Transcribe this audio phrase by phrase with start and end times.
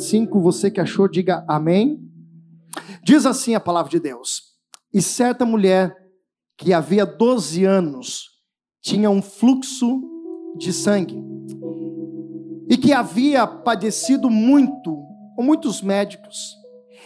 [0.00, 0.40] 25.
[0.40, 2.00] Você que achou, diga amém.
[3.04, 4.42] Diz assim a palavra de Deus:
[4.92, 5.94] E certa mulher
[6.56, 8.24] que havia 12 anos
[8.82, 10.02] tinha um fluxo
[10.56, 11.22] de sangue
[12.68, 15.04] e que havia padecido muito
[15.36, 16.56] com muitos médicos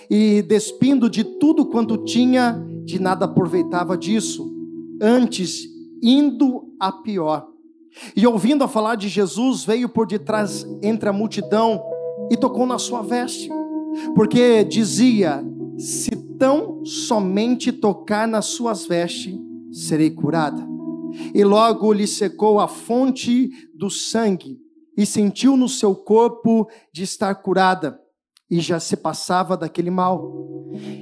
[0.08, 4.52] e despindo de tudo quanto tinha, de nada aproveitava disso,
[5.00, 5.64] antes
[6.02, 7.46] indo a pior.
[8.14, 11.82] E ouvindo a falar de Jesus, veio por detrás entre a multidão
[12.30, 13.50] e tocou na sua veste,
[14.14, 15.44] porque dizia:
[15.78, 19.38] Se tão somente tocar nas suas vestes,
[19.72, 20.66] serei curada.
[21.32, 24.58] E logo lhe secou a fonte do sangue,
[24.96, 28.00] e sentiu no seu corpo de estar curada,
[28.50, 30.32] e já se passava daquele mal.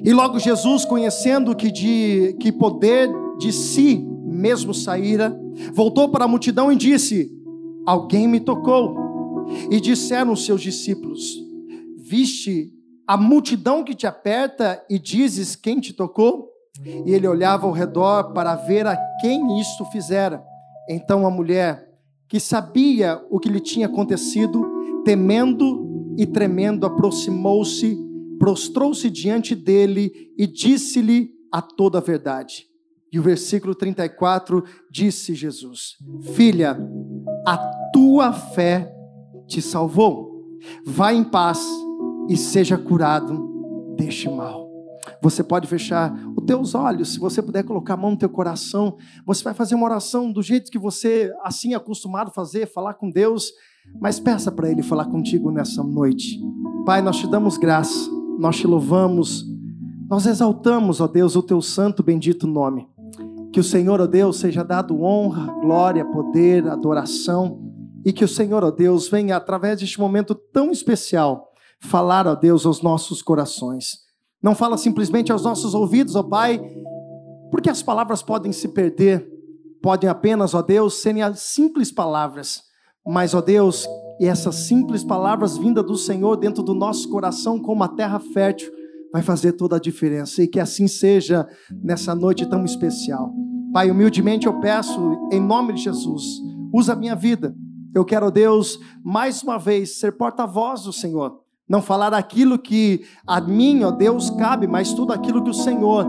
[0.04, 5.38] E logo Jesus, conhecendo que de que poder de si mesmo saíra,
[5.72, 7.30] voltou para a multidão e disse:
[7.86, 9.01] Alguém me tocou.
[9.70, 11.22] E disseram os seus discípulos:
[11.98, 12.72] Viste
[13.06, 16.50] a multidão que te aperta e dizes quem te tocou?
[17.06, 20.42] E ele olhava ao redor para ver a quem isto fizera.
[20.88, 21.90] Então a mulher,
[22.28, 27.98] que sabia o que lhe tinha acontecido, temendo e tremendo, aproximou-se,
[28.38, 32.66] prostrou-se diante dele e disse-lhe a toda a verdade.
[33.12, 35.96] E o versículo 34 disse Jesus:
[36.34, 36.78] Filha,
[37.46, 37.58] a
[37.92, 38.90] tua fé
[39.52, 40.58] te salvou.
[40.84, 41.64] Vá em paz
[42.28, 44.62] e seja curado deste mal.
[45.20, 48.96] Você pode fechar os teus olhos, se você puder colocar a mão no teu coração,
[49.26, 52.94] você vai fazer uma oração do jeito que você assim é acostumado a fazer, falar
[52.94, 53.52] com Deus,
[54.00, 56.40] mas peça para ele falar contigo nessa noite.
[56.86, 59.44] Pai, nós te damos graça, nós te louvamos,
[60.08, 62.88] nós exaltamos, ó Deus, o teu santo bendito nome.
[63.52, 67.61] Que o Senhor, ó Deus, seja dado honra, glória, poder, adoração,
[68.04, 71.48] e que o Senhor, ó Deus, venha através deste momento tão especial
[71.80, 73.98] falar, ó Deus, aos nossos corações.
[74.42, 76.60] Não fala simplesmente aos nossos ouvidos, ó Pai,
[77.50, 79.28] porque as palavras podem se perder,
[79.82, 82.62] podem apenas, ó Deus, serem as simples palavras,
[83.06, 83.86] mas, ó Deus,
[84.20, 88.70] e essas simples palavras vindas do Senhor dentro do nosso coração como a terra fértil,
[89.12, 91.46] vai fazer toda a diferença e que assim seja
[91.82, 93.32] nessa noite tão especial.
[93.72, 96.24] Pai, humildemente eu peço, em nome de Jesus,
[96.72, 97.54] usa a minha vida.
[97.94, 101.40] Eu quero, Deus, mais uma vez ser porta-voz do Senhor.
[101.68, 106.06] Não falar aquilo que a mim, ó Deus, cabe, mas tudo aquilo que o Senhor,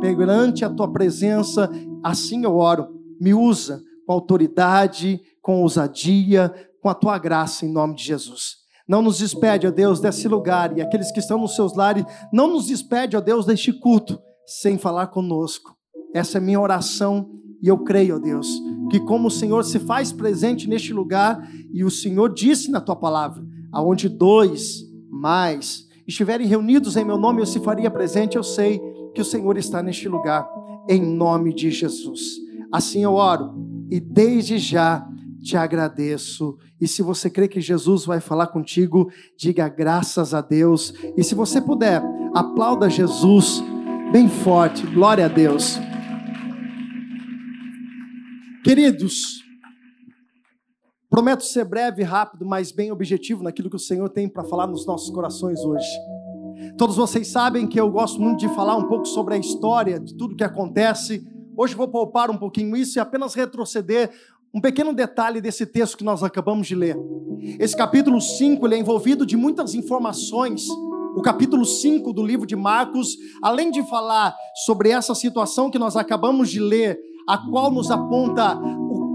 [0.00, 1.70] perante a tua presença,
[2.02, 2.88] assim eu oro.
[3.20, 6.52] Me usa com autoridade, com ousadia,
[6.82, 8.56] com a tua graça, em nome de Jesus.
[8.88, 10.76] Não nos despede, ó Deus, desse lugar.
[10.78, 14.78] E aqueles que estão nos seus lares, não nos despede, ó Deus, deste culto, sem
[14.78, 15.76] falar conosco.
[16.14, 17.28] Essa é minha oração
[17.60, 18.48] e eu creio, ó Deus,
[18.90, 22.96] que como o Senhor se faz presente neste lugar, e o Senhor disse na tua
[22.96, 28.80] palavra, aonde dois, mais, estiverem reunidos em meu nome, eu se faria presente, eu sei
[29.14, 30.48] que o Senhor está neste lugar,
[30.88, 32.36] em nome de Jesus.
[32.72, 33.54] Assim eu oro,
[33.90, 35.06] e desde já
[35.42, 36.56] te agradeço.
[36.80, 40.92] E se você crê que Jesus vai falar contigo, diga graças a Deus.
[41.16, 42.02] E se você puder,
[42.34, 43.62] aplauda Jesus
[44.12, 44.84] bem forte.
[44.86, 45.78] Glória a Deus.
[48.66, 49.44] Queridos,
[51.08, 54.84] prometo ser breve, rápido, mas bem objetivo naquilo que o Senhor tem para falar nos
[54.84, 55.86] nossos corações hoje.
[56.76, 60.16] Todos vocês sabem que eu gosto muito de falar um pouco sobre a história de
[60.16, 61.24] tudo que acontece.
[61.56, 64.10] Hoje vou poupar um pouquinho isso e apenas retroceder
[64.52, 66.96] um pequeno detalhe desse texto que nós acabamos de ler.
[67.60, 70.68] Esse capítulo 5 é envolvido de muitas informações.
[71.14, 74.34] O capítulo 5 do livro de Marcos, além de falar
[74.64, 78.58] sobre essa situação que nós acabamos de ler, a qual nos aponta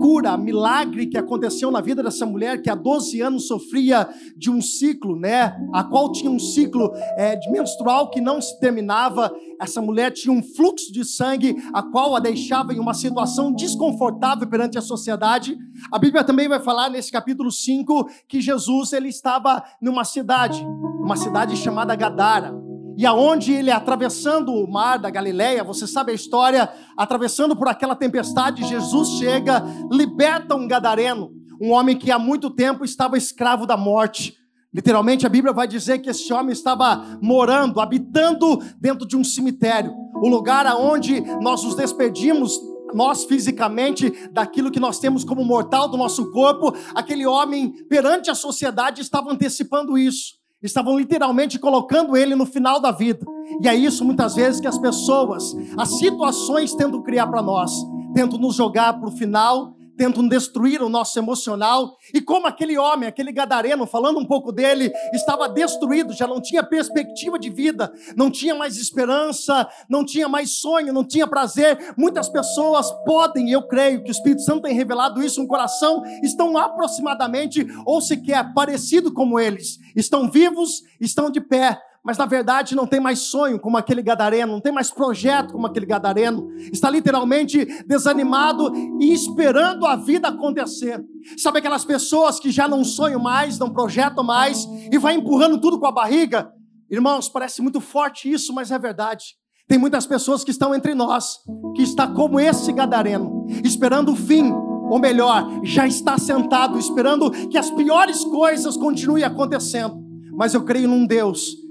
[0.02, 4.60] cura, milagre que aconteceu na vida dessa mulher que há 12 anos sofria de um
[4.60, 5.56] ciclo, né?
[5.72, 9.31] A qual tinha um ciclo é, de menstrual que não se terminava.
[9.62, 14.48] Essa mulher tinha um fluxo de sangue, a qual a deixava em uma situação desconfortável
[14.50, 15.56] perante a sociedade.
[15.92, 20.66] A Bíblia também vai falar nesse capítulo 5 que Jesus ele estava numa cidade,
[21.00, 22.70] uma cidade chamada Gadara.
[22.98, 27.96] E aonde ele atravessando o mar da Galileia, você sabe a história, atravessando por aquela
[27.96, 33.78] tempestade, Jesus chega, liberta um gadareno, um homem que há muito tempo estava escravo da
[33.78, 34.36] morte.
[34.74, 39.94] Literalmente a Bíblia vai dizer que esse homem estava morando, habitando dentro de um cemitério,
[40.16, 42.60] o lugar aonde nós nos despedimos
[42.94, 48.36] nós fisicamente daquilo que nós temos como mortal do nosso corpo, aquele homem perante a
[48.36, 53.25] sociedade estava antecipando isso estavam literalmente colocando ele no final da vida.
[53.62, 57.72] E é isso muitas vezes que as pessoas, as situações tentam criar para nós,
[58.13, 61.95] tentam nos jogar para o final, tentam destruir o nosso emocional.
[62.12, 66.63] E como aquele homem, aquele gadareno, falando um pouco dele, estava destruído, já não tinha
[66.63, 71.94] perspectiva de vida, não tinha mais esperança, não tinha mais sonho, não tinha prazer.
[71.95, 76.01] Muitas pessoas podem, e eu creio que o Espírito Santo tem revelado isso no coração,
[76.24, 79.77] estão aproximadamente ou sequer parecido como eles.
[79.95, 84.53] Estão vivos, estão de pé, mas na verdade não tem mais sonho como aquele gadareno,
[84.53, 91.03] não tem mais projeto como aquele gadareno, está literalmente desanimado e esperando a vida acontecer.
[91.38, 95.80] Sabe aquelas pessoas que já não sonham mais, não projetam mais e vai empurrando tudo
[95.80, 96.51] com a barriga?
[96.89, 99.36] Irmãos, parece muito forte isso, mas é verdade.
[99.68, 101.38] Tem muitas pessoas que estão entre nós,
[101.75, 107.57] que está como esse gadareno, esperando o fim, ou melhor, já está sentado esperando que
[107.57, 109.95] as piores coisas continuem acontecendo.
[110.33, 111.62] Mas eu creio num Deus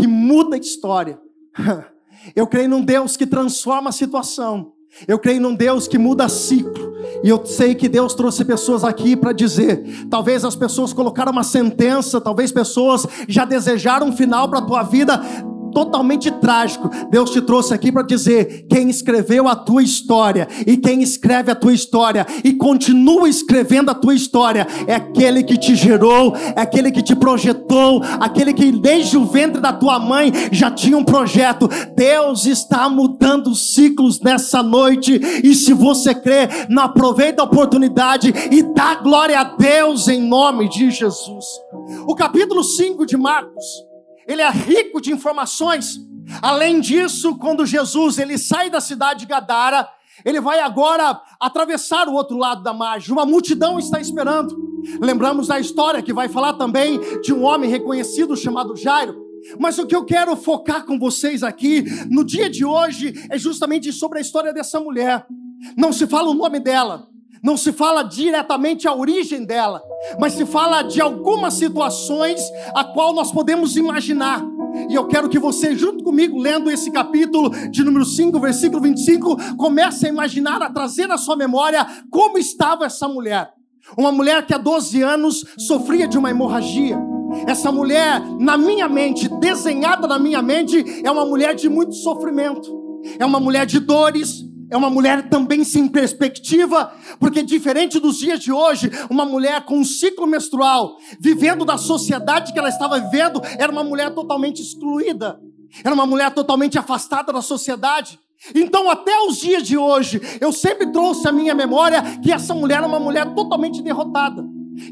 [0.00, 1.20] que muda a história.
[2.34, 4.72] Eu creio num Deus que transforma a situação.
[5.06, 6.92] Eu creio num Deus que muda ciclo.
[7.22, 11.44] E eu sei que Deus trouxe pessoas aqui para dizer: talvez as pessoas colocaram uma
[11.44, 15.22] sentença, talvez pessoas já desejaram um final para a tua vida
[15.70, 16.90] totalmente trágico.
[17.10, 21.54] Deus te trouxe aqui para dizer: quem escreveu a tua história e quem escreve a
[21.54, 26.90] tua história e continua escrevendo a tua história é aquele que te gerou, é aquele
[26.90, 31.68] que te projetou, aquele que desde o ventre da tua mãe já tinha um projeto.
[31.96, 38.62] Deus está mudando ciclos nessa noite e se você crê, não aproveita a oportunidade e
[38.74, 41.44] dá glória a Deus em nome de Jesus.
[42.06, 43.89] O capítulo 5 de Marcos
[44.30, 46.00] ele é rico de informações.
[46.40, 49.88] Além disso, quando Jesus ele sai da cidade de Gadara,
[50.24, 53.12] ele vai agora atravessar o outro lado da margem.
[53.12, 54.56] Uma multidão está esperando.
[55.00, 59.20] Lembramos da história que vai falar também de um homem reconhecido chamado Jairo.
[59.58, 63.92] Mas o que eu quero focar com vocês aqui no dia de hoje é justamente
[63.92, 65.26] sobre a história dessa mulher.
[65.76, 67.08] Não se fala o nome dela,
[67.42, 69.82] não se fala diretamente a origem dela,
[70.18, 72.40] mas se fala de algumas situações
[72.74, 74.42] a qual nós podemos imaginar.
[74.88, 79.56] E eu quero que você, junto comigo, lendo esse capítulo de número 5, versículo 25,
[79.56, 83.52] comece a imaginar, a trazer na sua memória como estava essa mulher.
[83.96, 86.98] Uma mulher que há 12 anos sofria de uma hemorragia.
[87.46, 92.78] Essa mulher, na minha mente, desenhada na minha mente, é uma mulher de muito sofrimento.
[93.18, 98.38] É uma mulher de dores, é uma mulher também sem perspectiva, porque diferente dos dias
[98.38, 103.42] de hoje, uma mulher com um ciclo menstrual, vivendo da sociedade que ela estava vivendo,
[103.58, 105.40] era uma mulher totalmente excluída,
[105.84, 108.18] era uma mulher totalmente afastada da sociedade.
[108.54, 112.78] Então, até os dias de hoje, eu sempre trouxe à minha memória que essa mulher
[112.78, 114.42] era uma mulher totalmente derrotada.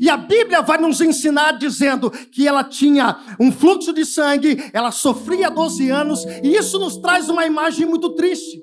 [0.00, 4.90] E a Bíblia vai nos ensinar dizendo que ela tinha um fluxo de sangue, ela
[4.90, 8.60] sofria 12 anos, e isso nos traz uma imagem muito triste.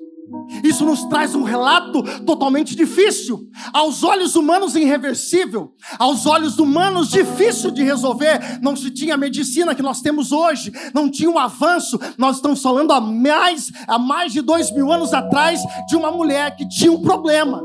[0.62, 7.70] Isso nos traz um relato totalmente difícil, aos olhos humanos irreversível, aos olhos humanos difícil
[7.70, 8.60] de resolver.
[8.60, 11.98] Não se tinha a medicina que nós temos hoje, não tinha um avanço.
[12.16, 16.56] Nós estamos falando há mais, há mais de dois mil anos atrás de uma mulher
[16.56, 17.62] que tinha um problema,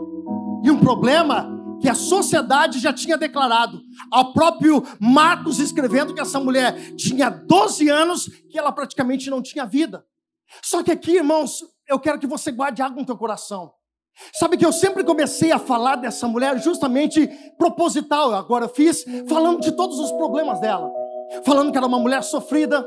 [0.64, 1.50] e um problema
[1.82, 3.82] que a sociedade já tinha declarado.
[4.12, 9.66] Ao próprio Marcos escrevendo que essa mulher tinha 12 anos, que ela praticamente não tinha
[9.66, 10.06] vida.
[10.62, 13.72] Só que aqui, irmãos, eu quero que você guarde água no teu coração.
[14.34, 19.72] Sabe que eu sempre comecei a falar dessa mulher justamente proposital, agora fiz, falando de
[19.72, 20.92] todos os problemas dela.
[21.46, 22.86] Falando que era uma mulher sofrida,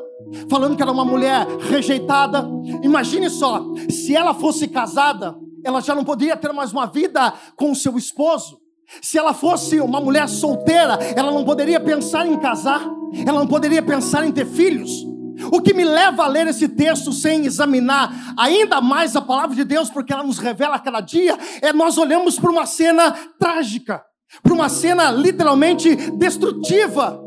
[0.50, 2.46] falando que era uma mulher rejeitada.
[2.82, 5.34] Imagine só, se ela fosse casada,
[5.64, 8.60] ela já não poderia ter mais uma vida com o seu esposo.
[9.00, 12.86] Se ela fosse uma mulher solteira, ela não poderia pensar em casar,
[13.26, 15.13] ela não poderia pensar em ter filhos.
[15.50, 19.64] O que me leva a ler esse texto sem examinar ainda mais a palavra de
[19.64, 24.02] Deus, porque ela nos revela a cada dia, é nós olhamos para uma cena trágica,
[24.42, 27.20] para uma cena literalmente destrutiva.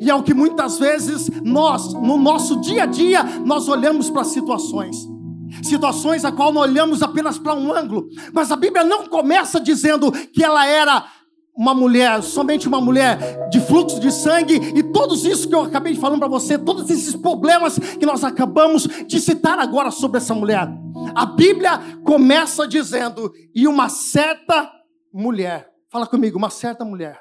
[0.00, 4.24] E é o que muitas vezes nós, no nosso dia a dia, nós olhamos para
[4.24, 4.96] situações.
[5.62, 8.06] Situações a qual nós olhamos apenas para um ângulo.
[8.32, 11.06] Mas a Bíblia não começa dizendo que ela era
[11.58, 15.92] uma mulher, somente uma mulher de fluxo de sangue e todos isso que eu acabei
[15.92, 20.32] de falar para você, todos esses problemas que nós acabamos de citar agora sobre essa
[20.36, 20.68] mulher.
[21.16, 24.70] A Bíblia começa dizendo: "E uma certa
[25.12, 25.68] mulher".
[25.90, 27.20] Fala comigo, uma certa mulher.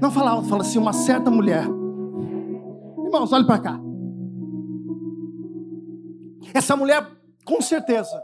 [0.00, 1.64] Não fala alto, fala assim, uma certa mulher.
[3.04, 3.80] Irmãos, olhe para cá.
[6.54, 7.04] Essa mulher,
[7.44, 8.22] com certeza,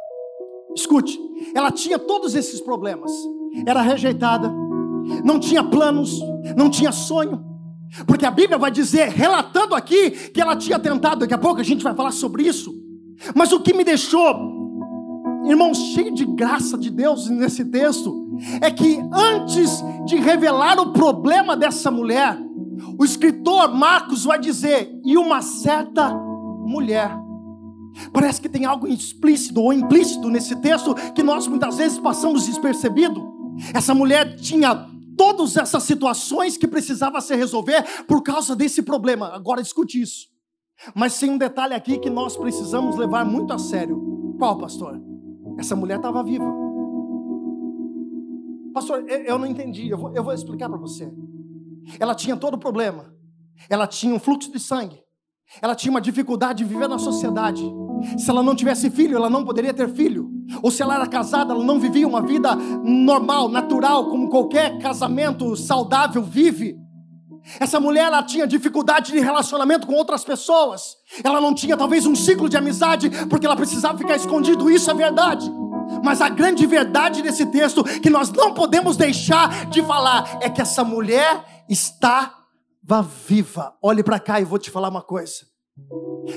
[0.77, 1.19] escute,
[1.55, 3.11] ela tinha todos esses problemas.
[3.67, 4.53] Era rejeitada,
[5.25, 6.21] não tinha planos,
[6.57, 7.45] não tinha sonho.
[8.07, 11.65] Porque a Bíblia vai dizer, relatando aqui, que ela tinha tentado, daqui a pouco a
[11.65, 12.75] gente vai falar sobre isso.
[13.35, 14.35] Mas o que me deixou,
[15.47, 21.57] irmãos, cheio de graça de Deus nesse texto, é que antes de revelar o problema
[21.57, 22.37] dessa mulher,
[22.99, 27.17] o escritor Marcos vai dizer, e uma certa mulher.
[28.13, 33.33] Parece que tem algo explícito ou implícito nesse texto que nós muitas vezes passamos despercebido.
[33.73, 39.29] Essa mulher tinha todas essas situações que precisava se resolver por causa desse problema.
[39.29, 40.29] Agora escute isso.
[40.95, 44.35] Mas tem um detalhe aqui que nós precisamos levar muito a sério.
[44.39, 45.01] Qual, pastor?
[45.59, 46.53] Essa mulher estava viva.
[48.73, 49.89] Pastor, eu não entendi.
[49.89, 51.13] Eu vou, eu vou explicar para você.
[52.01, 53.15] Ela tinha todo o problema.
[53.71, 55.01] Ela tinha um fluxo de sangue.
[55.63, 57.63] Ela tinha uma dificuldade de viver na sociedade.
[58.19, 60.34] Se ela não tivesse filho, ela não poderia ter filho.
[60.63, 65.57] Ou se ela era casada, ela não vivia uma vida normal, natural, como qualquer casamento
[65.57, 66.77] saudável vive.
[67.61, 70.97] Essa mulher ela tinha dificuldade de relacionamento com outras pessoas.
[71.23, 74.71] Ela não tinha talvez um ciclo de amizade porque ela precisava ficar escondido.
[74.71, 75.51] Isso é verdade.
[76.03, 80.63] Mas a grande verdade desse texto que nós não podemos deixar de falar é que
[80.63, 83.75] essa mulher estava viva.
[83.83, 85.35] Olhe para cá e vou te falar uma coisa.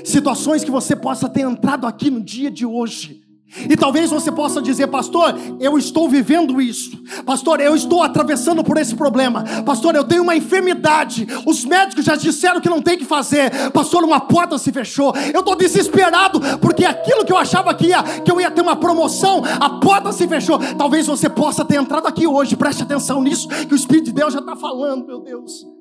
[0.04, 3.27] Situações que você possa ter entrado aqui no dia de hoje
[3.68, 7.02] e talvez você possa dizer, pastor, eu estou vivendo isso.
[7.24, 9.42] Pastor, eu estou atravessando por esse problema.
[9.64, 11.26] Pastor, eu tenho uma enfermidade.
[11.46, 13.70] Os médicos já disseram que não tem que fazer.
[13.72, 15.14] Pastor, uma porta se fechou.
[15.32, 18.76] Eu estou desesperado porque aquilo que eu achava que, ia, que eu ia ter uma
[18.76, 20.58] promoção, a porta se fechou.
[20.76, 22.56] Talvez você possa ter entrado aqui hoje.
[22.56, 25.77] Preste atenção nisso, que o Espírito de Deus já está falando, meu Deus.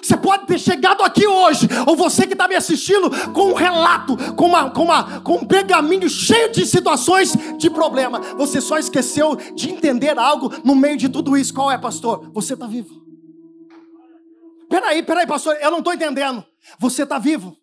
[0.00, 4.16] Você pode ter chegado aqui hoje, ou você que está me assistindo, com um relato,
[4.34, 8.20] com, uma, com, uma, com um pergaminho cheio de situações de problema.
[8.36, 11.52] Você só esqueceu de entender algo no meio de tudo isso.
[11.52, 12.30] Qual é, pastor?
[12.32, 13.02] Você está vivo.
[14.68, 16.44] Peraí, peraí, pastor, eu não estou entendendo.
[16.78, 17.56] Você está vivo.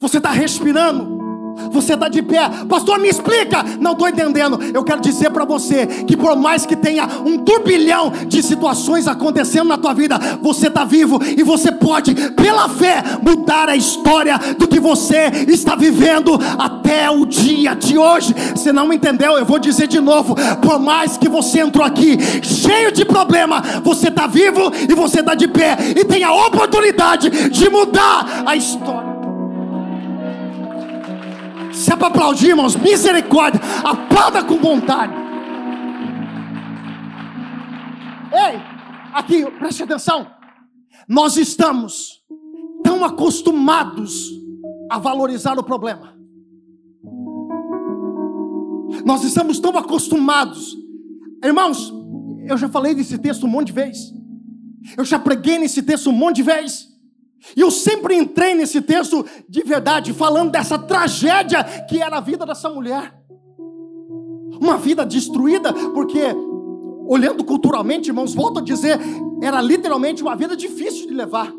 [0.00, 1.23] Você está respirando.
[1.70, 3.64] Você está de pé, pastor, me explica.
[3.80, 4.60] Não estou entendendo.
[4.72, 9.68] Eu quero dizer para você que por mais que tenha um turbilhão de situações acontecendo
[9.68, 14.68] na tua vida, você está vivo e você pode, pela fé, mudar a história do
[14.68, 18.34] que você está vivendo até o dia de hoje.
[18.54, 19.36] Você não entendeu?
[19.36, 20.34] Eu vou dizer de novo.
[20.62, 25.34] Por mais que você entrou aqui cheio de problema, você está vivo e você está
[25.34, 29.13] de pé e tem a oportunidade de mudar a história.
[31.74, 35.12] Se é para aplaudir, irmãos, misericórdia, aplauda com vontade.
[38.32, 38.60] Ei,
[39.12, 40.26] aqui, preste atenção.
[41.08, 42.22] Nós estamos
[42.82, 44.30] tão acostumados
[44.90, 46.14] a valorizar o problema.
[49.04, 50.76] Nós estamos tão acostumados.
[51.42, 51.92] Irmãos,
[52.46, 54.12] eu já falei desse texto um monte de vezes.
[54.96, 56.93] Eu já preguei nesse texto um monte de vezes.
[57.56, 62.46] E eu sempre entrei nesse texto de verdade, falando dessa tragédia que era a vida
[62.46, 63.14] dessa mulher.
[64.60, 66.22] Uma vida destruída, porque,
[67.06, 68.98] olhando culturalmente, irmãos, volto a dizer,
[69.42, 71.52] era literalmente uma vida difícil de levar.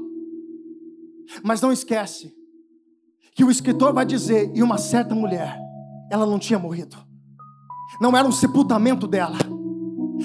[1.44, 2.34] Mas não esquece
[3.34, 5.60] que o escritor vai dizer, e uma certa mulher,
[6.10, 6.98] ela não tinha morrido,
[8.00, 9.38] não era um sepultamento dela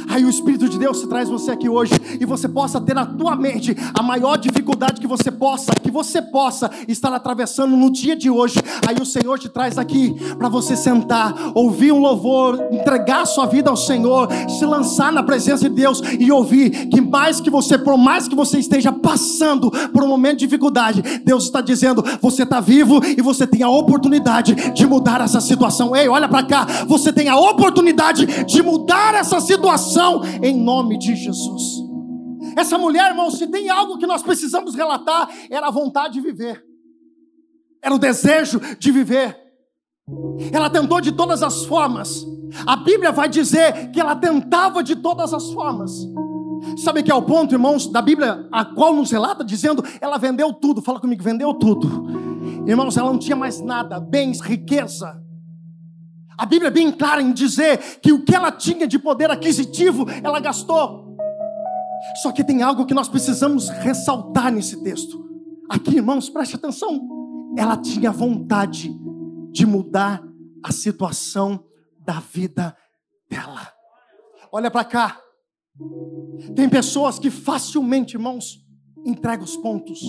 [0.09, 3.35] Aí o Espírito de Deus traz você aqui hoje e você possa ter na tua
[3.35, 8.31] mente a maior dificuldade que você possa, que você possa estar atravessando no dia de
[8.31, 8.57] hoje.
[8.87, 13.71] Aí o Senhor te traz aqui para você sentar, ouvir um louvor, entregar sua vida
[13.71, 17.97] ao Senhor, se lançar na presença de Deus e ouvir que mais que você, por
[17.97, 22.61] mais que você esteja passando por um momento de dificuldade, Deus está dizendo: você está
[22.61, 25.95] vivo e você tem a oportunidade de mudar essa situação.
[25.95, 29.80] Ei, olha para cá, você tem a oportunidade de mudar essa situação
[30.43, 31.63] em nome de Jesus.
[32.57, 36.65] Essa mulher, irmão, se tem algo que nós precisamos relatar, era a vontade de viver,
[37.83, 39.39] era o desejo de viver.
[40.53, 42.27] Ela tentou de todas as formas.
[42.67, 45.93] A Bíblia vai dizer que ela tentava de todas as formas.
[46.77, 50.53] Sabe que é o ponto, irmãos, da Bíblia, a qual nos relata, dizendo, ela vendeu
[50.53, 50.83] tudo.
[50.83, 52.07] Fala comigo, vendeu tudo.
[52.67, 55.23] Irmãos, ela não tinha mais nada, bens, riqueza.
[56.41, 60.07] A Bíblia é bem clara em dizer que o que ela tinha de poder aquisitivo,
[60.25, 61.15] ela gastou.
[62.23, 65.23] Só que tem algo que nós precisamos ressaltar nesse texto.
[65.69, 67.07] Aqui, irmãos, preste atenção.
[67.59, 68.91] Ela tinha vontade
[69.53, 70.23] de mudar
[70.65, 71.63] a situação
[71.99, 72.75] da vida
[73.29, 73.71] dela.
[74.51, 75.21] Olha para cá.
[76.57, 78.65] Tem pessoas que facilmente, irmãos,
[79.05, 80.01] entregam os pontos.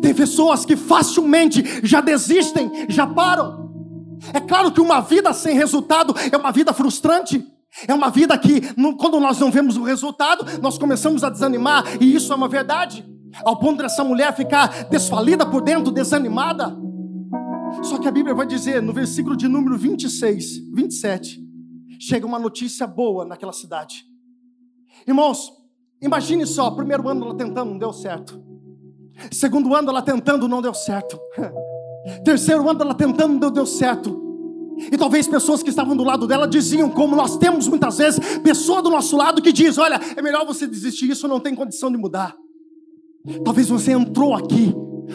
[0.00, 3.59] Tem pessoas que facilmente já desistem, já param.
[4.32, 7.46] É claro que uma vida sem resultado é uma vida frustrante.
[7.86, 8.60] É uma vida que,
[8.98, 13.08] quando nós não vemos o resultado, nós começamos a desanimar, e isso é uma verdade.
[13.44, 16.76] Ao ponto dessa mulher ficar desfalida por dentro, desanimada.
[17.82, 21.40] Só que a Bíblia vai dizer no versículo de número 26, 27,
[22.00, 24.04] chega uma notícia boa naquela cidade.
[25.06, 25.52] Irmãos,
[26.02, 28.42] imagine só, primeiro ano ela tentando, não deu certo.
[29.30, 31.18] Segundo ano ela tentando, não deu certo.
[32.24, 34.20] Terceiro ano ela tentando, deu certo.
[34.90, 38.80] E talvez pessoas que estavam do lado dela diziam, como nós temos muitas vezes, pessoa
[38.80, 41.98] do nosso lado que diz: Olha, é melhor você desistir, isso não tem condição de
[41.98, 42.34] mudar.
[43.44, 44.74] Talvez você entrou aqui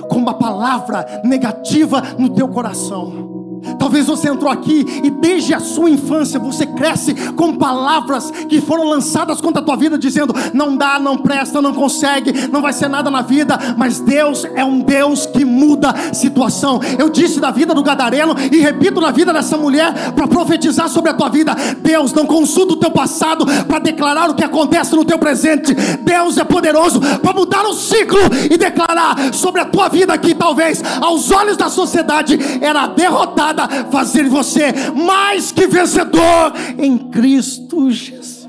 [0.10, 3.35] com uma palavra negativa no teu coração.
[3.78, 8.86] Talvez você entrou aqui e desde a sua infância você cresce com palavras que foram
[8.90, 12.88] lançadas contra a tua vida, dizendo: não dá, não presta, não consegue, não vai ser
[12.88, 13.58] nada na vida.
[13.78, 16.80] Mas Deus é um Deus que muda situação.
[16.98, 21.12] Eu disse da vida do Gadareno e repito na vida dessa mulher para profetizar sobre
[21.12, 21.56] a tua vida.
[21.80, 25.74] Deus não consulta o teu passado para declarar o que acontece no teu presente.
[26.02, 28.20] Deus é poderoso para mudar o ciclo
[28.50, 33.55] e declarar sobre a tua vida que talvez aos olhos da sociedade era derrotada
[33.92, 38.48] fazer você mais que vencedor em Cristo Jesus.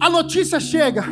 [0.00, 1.04] A notícia chega.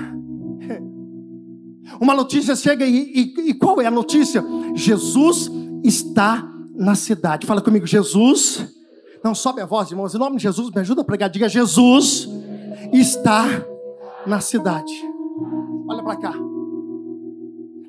[2.01, 4.45] Uma notícia chega e, e, e qual é a notícia?
[4.75, 5.51] Jesus
[5.83, 7.47] está na cidade.
[7.47, 8.67] Fala comigo, Jesus.
[9.25, 10.15] Não sobe a voz, irmãos.
[10.15, 11.29] Em nome de Jesus, me ajuda a pregar.
[11.29, 12.29] Diga: Jesus
[12.93, 13.45] está
[14.27, 14.93] na cidade.
[15.89, 16.46] Olha para cá.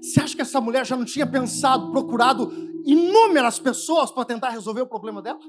[0.08, 2.50] Você acha que essa mulher já não tinha pensado, procurado
[2.86, 5.40] inúmeras pessoas para tentar resolver o problema dela?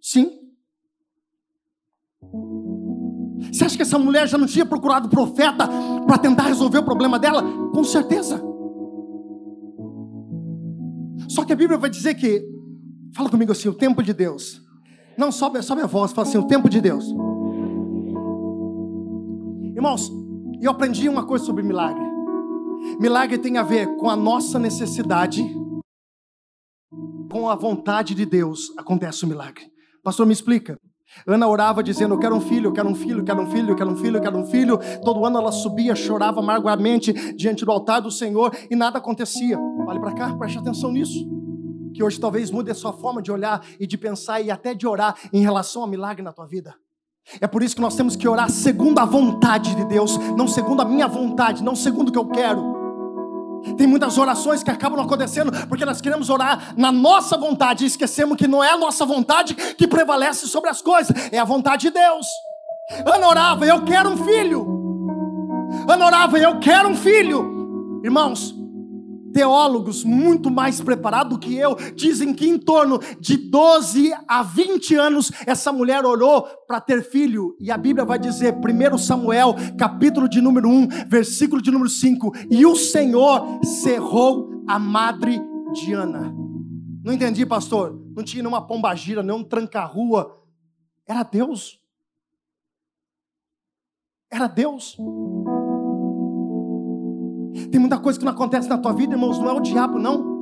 [0.00, 0.30] Sim.
[3.52, 5.68] Você acha que essa mulher já não tinha procurado profeta
[6.06, 7.42] para tentar resolver o problema dela?
[7.72, 8.40] Com certeza.
[11.28, 12.48] Só que a Bíblia vai dizer que,
[13.12, 14.62] fala comigo assim, o tempo de Deus.
[15.16, 17.04] Não, sobe, sobe a voz, fala assim, o tempo de Deus.
[19.74, 20.12] Irmãos,
[20.60, 22.07] eu aprendi uma coisa sobre milagre.
[22.98, 25.42] Milagre tem a ver com a nossa necessidade,
[27.30, 29.70] com a vontade de Deus acontece o milagre.
[30.02, 30.78] Pastor, me explica.
[31.26, 33.70] Ana orava dizendo: Eu quero um filho, eu quero um filho, eu quero um filho,
[33.70, 34.78] eu quero um filho, eu quero um filho.
[35.04, 39.58] Todo ano ela subia, chorava amargamente diante do altar do Senhor e nada acontecia.
[39.86, 41.26] Olhe para cá, preste atenção nisso.
[41.94, 44.86] Que hoje talvez mude a sua forma de olhar e de pensar e até de
[44.86, 46.74] orar em relação ao milagre na tua vida.
[47.40, 50.82] É por isso que nós temos que orar segundo a vontade de Deus, não segundo
[50.82, 52.78] a minha vontade, não segundo o que eu quero.
[53.76, 58.36] Tem muitas orações que acabam acontecendo porque nós queremos orar na nossa vontade e esquecemos
[58.36, 61.90] que não é a nossa vontade que prevalece sobre as coisas, é a vontade de
[61.90, 62.26] Deus.
[63.04, 64.66] Ana orava, eu quero um filho.
[65.88, 68.00] Ana orava, eu quero um filho.
[68.02, 68.54] Irmãos,
[69.32, 74.94] teólogos muito mais preparados do que eu dizem que em torno de 12 a 20
[74.94, 77.56] anos essa mulher orou para ter filho.
[77.60, 82.32] E a Bíblia vai dizer, 1 Samuel, capítulo de número 1, versículo de número 5:
[82.50, 85.40] E o Senhor cerrou a madre
[85.72, 86.34] de Ana.
[87.02, 87.98] Não entendi, pastor.
[88.14, 90.44] Não tinha nenhuma pombagira, nenhum tranca-rua.
[91.06, 91.80] Era Deus.
[94.30, 94.96] Era Deus.
[97.66, 100.38] Tem muita coisa que não acontece na tua vida, irmãos, não é o diabo, não.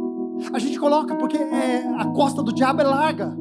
[0.52, 3.36] A gente coloca porque é, a costa do diabo é larga.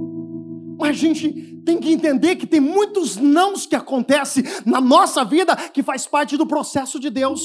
[0.79, 1.29] Mas a gente
[1.65, 6.38] tem que entender que tem muitos nãos que acontecem na nossa vida que faz parte
[6.38, 7.41] do processo de Deus,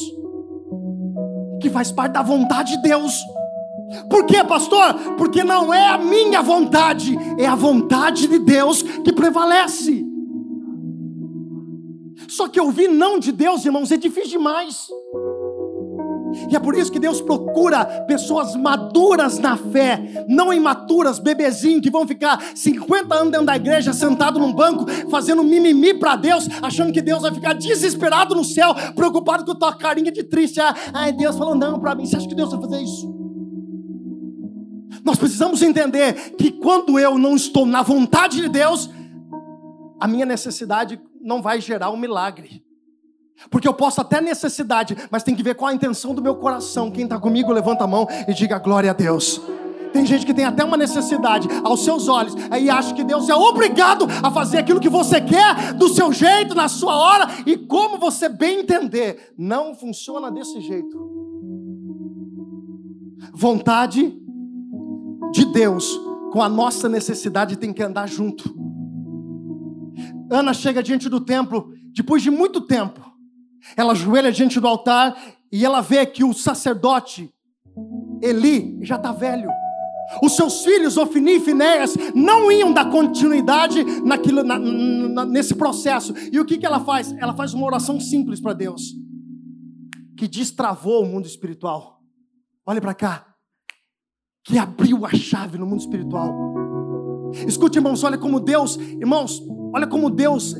[1.60, 3.14] que faz parte da vontade de Deus.
[4.08, 4.94] Por quê, pastor?
[5.16, 10.06] Porque não é a minha vontade, é a vontade de Deus que prevalece.
[12.28, 14.88] Só que ouvir não de Deus, irmãos, é difícil demais.
[16.50, 21.90] E é por isso que Deus procura pessoas maduras na fé, não imaturas, bebezinho que
[21.90, 26.92] vão ficar 50 anos dentro da igreja, sentado num banco, fazendo mimimi para Deus, achando
[26.92, 30.60] que Deus vai ficar desesperado no céu, preocupado com a tua carinha de triste.
[30.60, 32.06] Ah, ai, Deus falou não para mim.
[32.06, 33.20] Você acha que Deus vai fazer isso?
[35.04, 38.90] Nós precisamos entender que quando eu não estou na vontade de Deus,
[40.00, 42.62] a minha necessidade não vai gerar um milagre.
[43.48, 46.90] Porque eu posso até necessidade, mas tem que ver qual a intenção do meu coração.
[46.90, 49.40] Quem está comigo, levanta a mão e diga glória a Deus.
[49.92, 53.34] Tem gente que tem até uma necessidade aos seus olhos, aí acha que Deus é
[53.34, 57.98] obrigado a fazer aquilo que você quer, do seu jeito, na sua hora e como
[57.98, 59.32] você bem entender.
[59.36, 60.96] Não funciona desse jeito.
[63.32, 64.16] Vontade
[65.32, 66.00] de Deus
[66.32, 68.54] com a nossa necessidade tem que andar junto.
[70.30, 73.09] Ana chega diante do templo depois de muito tempo.
[73.76, 75.16] Ela ajoelha diante do altar
[75.52, 77.32] e ela vê que o sacerdote
[78.22, 79.50] Eli já está velho.
[80.22, 86.12] Os seus filhos, Ofni e Finéias, não iam dar continuidade naquilo, na, na, nesse processo.
[86.32, 87.12] E o que, que ela faz?
[87.12, 88.94] Ela faz uma oração simples para Deus,
[90.16, 92.00] que destravou o mundo espiritual.
[92.66, 93.34] Olha para cá,
[94.42, 96.34] que abriu a chave no mundo espiritual.
[97.46, 99.40] Escute, irmãos, olha como Deus, irmãos,
[99.72, 100.56] olha como Deus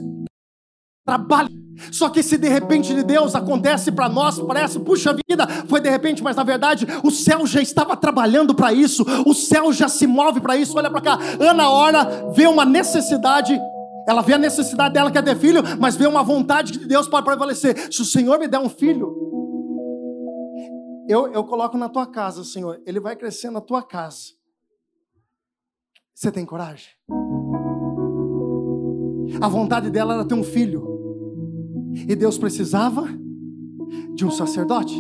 [1.05, 1.51] trabalha.
[1.93, 5.89] Só que se de repente de Deus acontece para nós, parece, puxa vida, foi de
[5.89, 10.07] repente, mas na verdade o céu já estava trabalhando para isso, o céu já se
[10.07, 10.77] move para isso.
[10.77, 13.61] Olha para cá, Ana ora, vê uma necessidade,
[14.07, 17.09] ela vê a necessidade dela que é ter filho, mas vê uma vontade de Deus
[17.09, 17.93] para prevalecer.
[17.93, 19.15] Se o Senhor me der um filho,
[21.09, 24.39] eu, eu coloco na tua casa, Senhor, ele vai crescer na tua casa.
[26.15, 26.89] Você tem coragem?
[29.41, 31.00] A vontade dela era ter um filho.
[31.93, 33.09] E Deus precisava
[34.15, 34.97] de um sacerdote.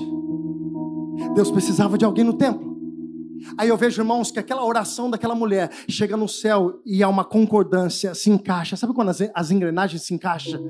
[1.35, 2.70] Deus precisava de alguém no templo.
[3.59, 7.25] Aí eu vejo, irmãos, que aquela oração daquela mulher chega no céu e há uma
[7.25, 8.77] concordância, se encaixa.
[8.77, 10.61] Sabe quando as, as engrenagens se encaixam?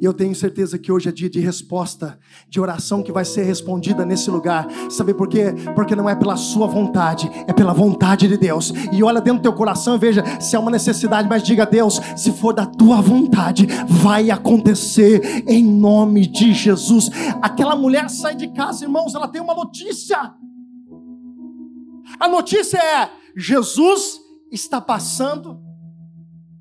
[0.00, 3.44] E eu tenho certeza que hoje é dia de resposta, de oração que vai ser
[3.44, 4.66] respondida nesse lugar.
[4.90, 5.54] Sabe por quê?
[5.74, 8.72] Porque não é pela sua vontade, é pela vontade de Deus.
[8.92, 11.66] E olha dentro do teu coração e veja se há uma necessidade, mas diga a
[11.66, 17.10] Deus, se for da tua vontade, vai acontecer em nome de Jesus.
[17.40, 20.34] Aquela mulher sai de casa, irmãos, ela tem uma notícia.
[22.20, 25.60] A notícia é: Jesus está passando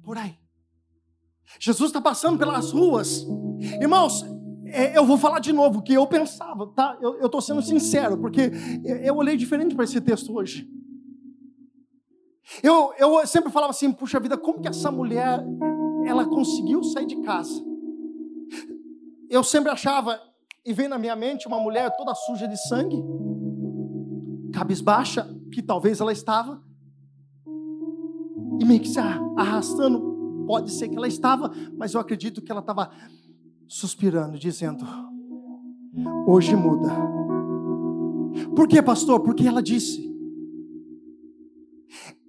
[0.04, 0.38] por aí.
[1.60, 3.26] Jesus está passando pelas ruas.
[3.82, 4.26] Irmãos,
[4.68, 6.98] é, eu vou falar de novo o que eu pensava, tá?
[7.02, 8.52] Eu estou sendo sincero, porque
[9.04, 10.68] eu olhei diferente para esse texto hoje.
[12.62, 15.44] Eu, eu sempre falava assim, puxa vida, como que essa mulher,
[16.06, 17.64] ela conseguiu sair de casa?
[19.30, 20.22] Eu sempre achava,
[20.66, 23.02] e vem na minha mente uma mulher toda suja de sangue,
[24.56, 26.64] cabisbaixa, que talvez ela estava,
[28.60, 30.16] e meio que se arrastando
[30.46, 32.92] Pode ser que ela estava, mas eu acredito que ela estava
[33.68, 34.86] suspirando, dizendo:
[36.28, 36.90] Hoje muda.
[38.56, 39.22] Por quê, pastor?
[39.22, 40.06] Porque ela disse.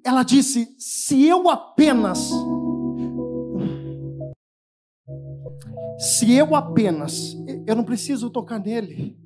[0.03, 2.31] Ela disse: Se eu apenas.
[5.99, 7.37] Se eu apenas.
[7.67, 9.19] Eu não preciso tocar nele.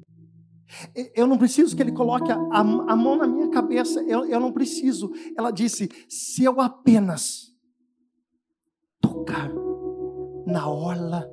[1.14, 4.02] Eu não preciso que ele coloque a, a, a mão na minha cabeça.
[4.02, 5.10] Eu, eu não preciso.
[5.36, 7.52] Ela disse: Se eu apenas
[9.00, 9.50] tocar
[10.46, 11.28] na orla.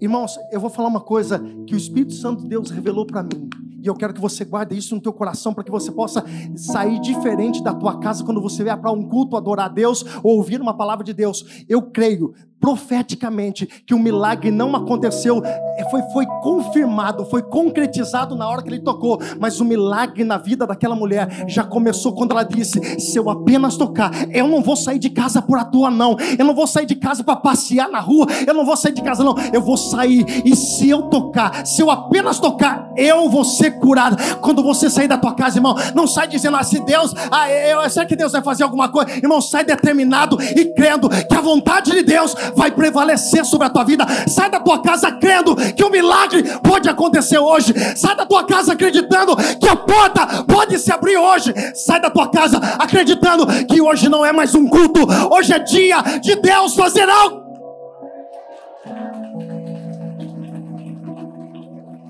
[0.00, 3.48] Irmãos, eu vou falar uma coisa que o Espírito Santo de Deus revelou para mim.
[3.80, 6.24] E eu quero que você guarde isso no teu coração para que você possa
[6.56, 10.36] sair diferente da tua casa quando você vier para um culto adorar a Deus ou
[10.36, 11.64] ouvir uma palavra de Deus.
[11.68, 18.48] Eu creio profeticamente que o milagre não aconteceu, é, foi, foi confirmado, foi concretizado na
[18.48, 22.42] hora que ele tocou, mas o milagre na vida daquela mulher já começou quando ela
[22.42, 26.16] disse: Se eu apenas tocar, eu não vou sair de casa por à toa, não,
[26.38, 29.02] eu não vou sair de casa para passear na rua, eu não vou sair de
[29.02, 33.44] casa, não, eu vou sair, e se eu tocar, se eu apenas tocar, eu vou
[33.44, 34.16] ser curado.
[34.40, 38.04] Quando você sair da tua casa, irmão, não sai dizendo assim, Deus, ah, eu, será
[38.04, 39.10] que Deus vai fazer alguma coisa?
[39.12, 43.84] Irmão, sai determinado e crendo que a vontade de Deus vai prevalecer sobre a tua
[43.84, 44.06] vida.
[44.28, 47.74] Sai da tua casa crendo que o milagre pode acontecer hoje.
[47.96, 51.54] Sai da tua casa acreditando que a porta pode se abrir hoje.
[51.74, 55.00] Sai da tua casa acreditando que hoje não é mais um culto,
[55.32, 57.48] hoje é dia de Deus fazer algo.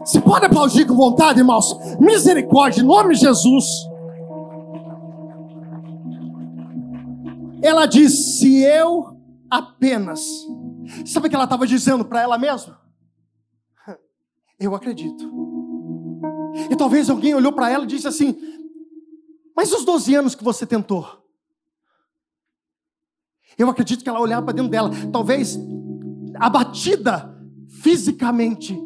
[0.04, 1.76] Se pode aplaudir com vontade, irmãos.
[2.00, 3.66] Misericórdia, em nome de Jesus.
[7.62, 9.17] Ela diz: Se eu
[9.50, 10.20] apenas.
[11.06, 12.80] Sabe o que ela estava dizendo para ela mesma?
[14.58, 15.30] Eu acredito.
[16.70, 18.36] E talvez alguém olhou para ela e disse assim:
[19.54, 21.06] Mas os 12 anos que você tentou?
[23.56, 25.58] Eu acredito que ela olhava para dentro dela, talvez
[26.36, 27.36] abatida
[27.82, 28.80] fisicamente,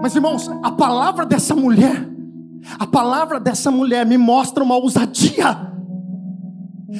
[0.00, 2.08] mas irmãos, a palavra dessa mulher,
[2.78, 5.72] a palavra dessa mulher me mostra uma ousadia.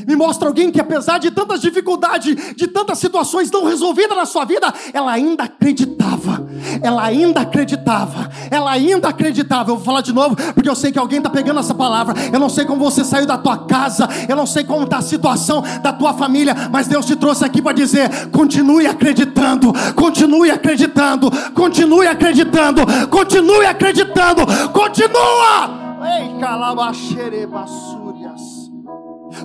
[0.06, 4.44] Me mostra alguém que, apesar de tantas dificuldades, de tantas situações não resolvidas na sua
[4.44, 6.46] vida, ela ainda acreditava.
[6.82, 8.30] Ela ainda acreditava.
[8.50, 9.70] Ela ainda acreditava.
[9.70, 12.14] Eu vou falar de novo, porque eu sei que alguém está pegando essa palavra.
[12.32, 14.08] Eu não sei como você saiu da tua casa.
[14.26, 16.54] Eu não sei como está a situação da tua família.
[16.70, 19.72] Mas Deus te trouxe aqui para dizer: continue acreditando.
[19.94, 21.30] Continue acreditando.
[21.52, 22.82] Continue acreditando.
[23.08, 24.46] Continue acreditando.
[24.72, 25.82] Continua.
[26.18, 28.01] Ei, calabaxere basúrias.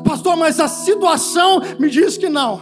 [0.08, 2.62] Pastor, mas a situação me diz que não.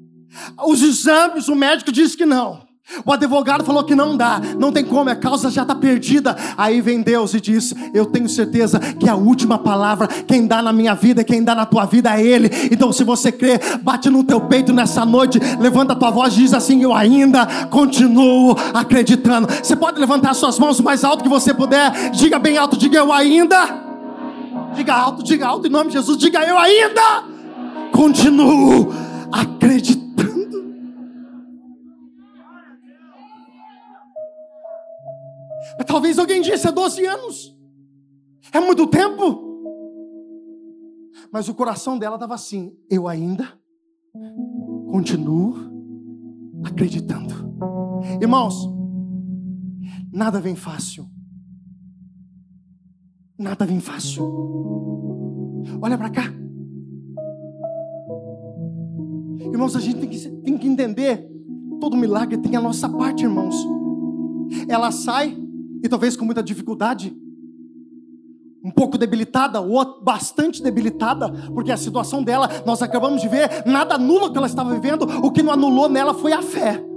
[0.66, 2.66] Os exames, o médico diz que não.
[3.04, 6.34] O advogado falou que não dá, não tem como, a causa já está perdida.
[6.56, 10.72] Aí vem Deus e diz: Eu tenho certeza que a última palavra, quem dá na
[10.72, 12.48] minha vida, quem dá na tua vida é Ele.
[12.72, 16.38] Então, se você crê, bate no teu peito nessa noite, levanta a tua voz e
[16.38, 19.46] diz assim: Eu ainda continuo acreditando.
[19.62, 22.96] Você pode levantar suas mãos o mais alto que você puder, diga bem alto, diga
[22.96, 23.87] eu ainda
[24.74, 26.18] Diga alto, diga alto em nome de Jesus.
[26.18, 27.24] Diga eu ainda.
[27.92, 28.90] continuo
[29.32, 30.08] acreditando.
[35.86, 37.56] Talvez alguém disse, é 12 anos.
[38.52, 39.46] É muito tempo.
[41.32, 43.52] Mas o coração dela estava assim: eu ainda
[44.90, 45.56] continuo
[46.64, 47.34] acreditando.
[48.20, 48.68] Irmãos,
[50.12, 51.06] nada vem fácil.
[53.38, 54.24] Nada vem fácil.
[55.80, 56.24] Olha para cá.
[59.52, 61.30] Irmãos, a gente tem que, tem que entender:
[61.80, 63.54] todo milagre tem a nossa parte, irmãos.
[64.68, 65.36] Ela sai,
[65.82, 67.16] e talvez com muita dificuldade,
[68.64, 73.94] um pouco debilitada, ou bastante debilitada, porque a situação dela, nós acabamos de ver, nada
[73.94, 76.87] anula o que ela estava vivendo, o que não anulou nela foi a fé.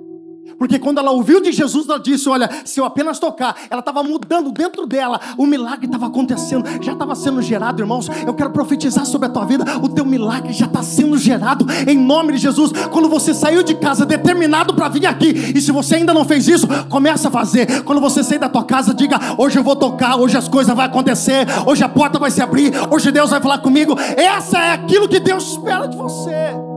[0.58, 4.04] Porque quando ela ouviu de Jesus, ela disse: Olha, se eu apenas tocar, ela estava
[4.04, 8.08] mudando dentro dela, o milagre estava acontecendo, já estava sendo gerado, irmãos.
[8.26, 11.98] Eu quero profetizar sobre a tua vida: o teu milagre já está sendo gerado em
[11.98, 12.72] nome de Jesus.
[12.92, 16.48] Quando você saiu de casa determinado para vir aqui, e se você ainda não fez
[16.48, 17.84] isso, começa a fazer.
[17.84, 20.86] Quando você sair da tua casa, diga: Hoje eu vou tocar, hoje as coisas vão
[20.86, 23.96] acontecer, hoje a porta vai se abrir, hoje Deus vai falar comigo.
[24.00, 26.71] Essa é aquilo que Deus espera de você.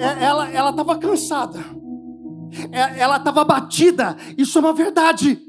[0.00, 1.60] É, ela estava cansada
[2.72, 5.40] é, ela estava batida, isso é uma verdade.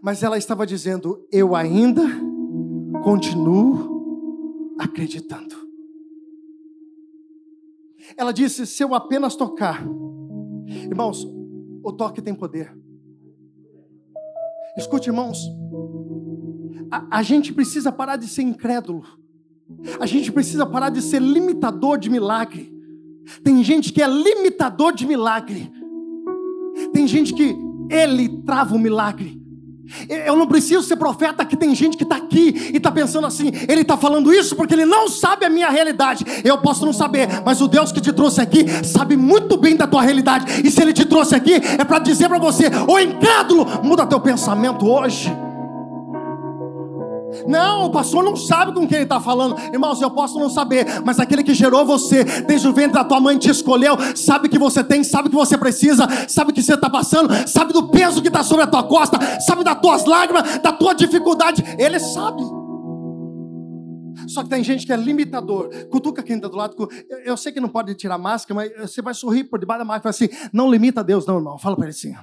[0.00, 2.02] Mas ela estava dizendo: Eu ainda
[3.02, 5.56] continuo acreditando.
[8.16, 9.84] Ela disse: Se eu apenas tocar,
[10.66, 11.26] irmãos,
[11.82, 12.76] o toque tem poder.
[14.76, 15.38] Escute, irmãos,
[16.90, 19.02] a, a gente precisa parar de ser incrédulo,
[20.00, 22.71] a gente precisa parar de ser limitador de milagre.
[23.42, 25.70] Tem gente que é limitador de milagre.
[26.92, 27.56] Tem gente que
[27.90, 29.40] ele trava o milagre.
[30.08, 33.52] Eu não preciso ser profeta que tem gente que está aqui e está pensando assim,
[33.68, 36.24] ele está falando isso porque ele não sabe a minha realidade.
[36.42, 39.86] Eu posso não saber, mas o Deus que te trouxe aqui sabe muito bem da
[39.86, 40.66] tua realidade.
[40.66, 44.20] E se ele te trouxe aqui, é para dizer para você, ô incrédulo, muda teu
[44.20, 45.30] pensamento hoje.
[47.46, 49.56] Não, o pastor não sabe com quem ele está falando.
[49.72, 53.20] Irmãos, eu posso não saber, mas aquele que gerou você, desde o ventre da tua
[53.20, 56.90] mãe te escolheu, sabe que você tem, sabe que você precisa, sabe que você está
[56.90, 60.72] passando, sabe do peso que está sobre a tua costa, sabe das tuas lágrimas, da
[60.72, 61.62] tua dificuldade.
[61.78, 62.42] Ele sabe.
[64.26, 65.68] Só que tem gente que é limitador.
[65.90, 66.88] Cutuca quem está do lado.
[67.24, 70.10] Eu, sei que não pode tirar máscara, mas você vai sorrir por debaixo da máscara
[70.10, 71.58] assim: não limita Deus, não, irmão.
[71.58, 72.14] Fala para ele assim.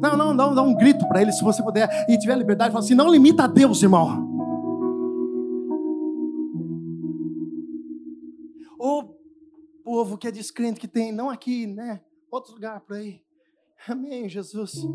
[0.00, 2.72] Não, não, não, dá um grito para ele se você puder e tiver liberdade.
[2.72, 4.27] Fala assim: não limita Deus, irmão.
[9.98, 12.00] Povo que é descrente que tem, não aqui, né?
[12.30, 13.20] Outro lugar por aí.
[13.88, 14.86] Amém, Jesus.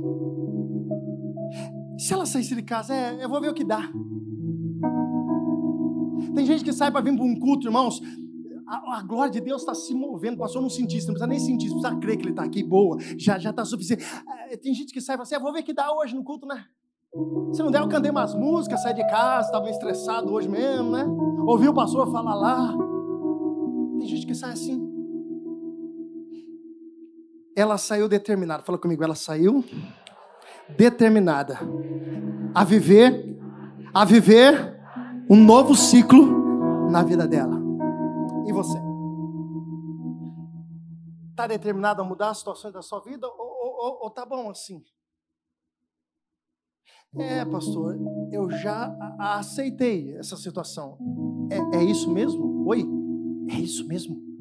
[1.97, 3.81] Se ela saísse de casa, é, eu vou ver o que dá.
[6.33, 8.01] Tem gente que sai para vir para um culto, irmãos.
[8.65, 10.37] A, a, glória de Deus está se movendo.
[10.37, 12.97] Passou num cientista, não precisa nem sentir, precisa crer que ele está aqui, boa.
[13.17, 14.05] Já já está suficiente.
[14.49, 16.15] É, tem gente que sai e fala assim: eu vou ver o que dá hoje
[16.15, 16.63] no culto, né?
[17.51, 21.05] Se não der, eu cantei umas músicas, saí de casa, estava estressado hoje mesmo, né?
[21.45, 22.73] Ouvi o pastor falar lá.
[23.99, 24.82] Tem gente que sai assim.
[27.55, 28.63] Ela saiu determinada.
[28.63, 29.63] Fala comigo, ela saiu
[30.69, 31.59] determinada
[32.53, 33.37] a viver,
[33.93, 34.79] a viver
[35.29, 37.61] um novo ciclo na vida dela.
[38.47, 38.77] E você?
[41.31, 44.83] Está determinado a mudar as situações da sua vida ou, ou, ou tá bom assim?
[47.15, 47.95] É, pastor,
[48.31, 50.97] eu já aceitei essa situação.
[51.51, 52.67] É, é isso mesmo?
[52.67, 52.83] Oi?
[53.49, 54.32] É isso mesmo?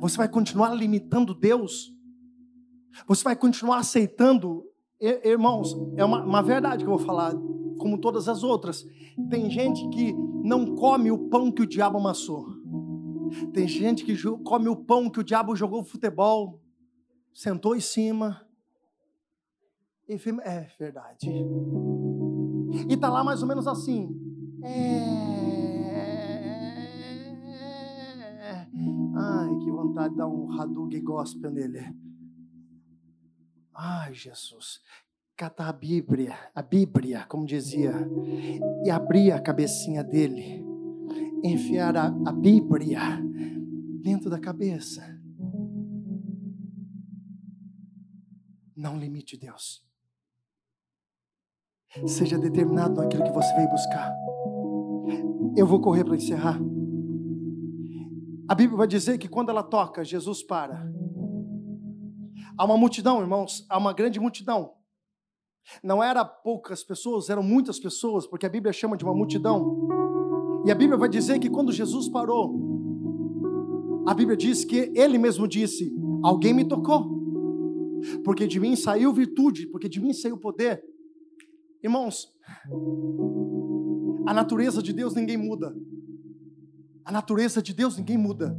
[0.00, 1.92] Você vai continuar limitando Deus?
[3.06, 4.64] Você vai continuar aceitando?
[5.00, 7.34] Irmãos, é uma, uma verdade que eu vou falar,
[7.78, 8.86] como todas as outras.
[9.30, 12.46] Tem gente que não come o pão que o diabo amassou.
[13.52, 16.60] Tem gente que come o pão que o diabo jogou futebol,
[17.32, 18.46] sentou em cima.
[20.08, 21.28] E é verdade.
[22.88, 24.08] E tá lá mais ou menos assim.
[24.62, 24.97] É
[29.98, 31.80] vontade de dar um Hadug gospel nele.
[33.74, 34.80] Ai, Jesus.
[35.36, 37.92] Catar a Bíblia, a Bíblia, como dizia,
[38.84, 40.64] e abrir a cabecinha dele,
[41.44, 43.00] enfiar a, a Bíblia
[44.02, 45.02] dentro da cabeça.
[48.76, 49.84] Não limite Deus.
[52.06, 54.12] Seja determinado naquilo que você veio buscar.
[55.56, 56.60] Eu vou correr para encerrar.
[58.48, 60.90] A Bíblia vai dizer que quando ela toca, Jesus para.
[62.56, 64.72] Há uma multidão, irmãos, há uma grande multidão.
[65.82, 69.86] Não era poucas pessoas, eram muitas pessoas, porque a Bíblia chama de uma multidão.
[70.64, 75.46] E a Bíblia vai dizer que quando Jesus parou, a Bíblia diz que ele mesmo
[75.46, 77.20] disse: Alguém me tocou,
[78.24, 80.82] porque de mim saiu virtude, porque de mim saiu poder.
[81.82, 82.32] Irmãos,
[84.26, 85.76] a natureza de Deus ninguém muda.
[87.08, 88.54] A natureza de Deus ninguém muda.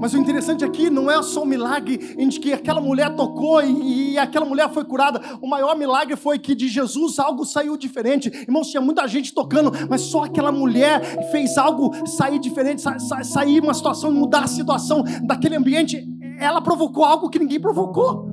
[0.00, 4.12] Mas o interessante aqui não é só o milagre em que aquela mulher tocou e,
[4.12, 5.20] e, aquela mulher foi curada.
[5.42, 8.28] O maior milagre foi que de Jesus algo saiu diferente.
[8.48, 13.22] Irmãos, tinha muita gente tocando, mas só aquela mulher fez algo sair diferente, sa, sa,
[13.22, 16.02] sair uma situação, mudar a situação daquele ambiente.
[16.38, 18.31] Ela provocou algo que ninguém provocou.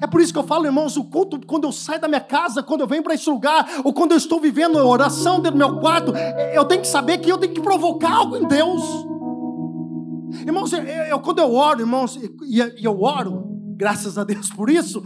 [0.00, 2.62] É por isso que eu falo, irmãos, o culto, quando eu saio da minha casa,
[2.62, 5.58] quando eu venho para esse lugar, ou quando eu estou vivendo a oração dentro do
[5.58, 6.12] meu quarto,
[6.54, 8.82] eu tenho que saber que eu tenho que provocar algo em Deus.
[10.46, 13.44] Irmãos, eu, eu, quando eu oro, irmãos, e, eu oro,
[13.76, 15.02] graças a Deus por isso,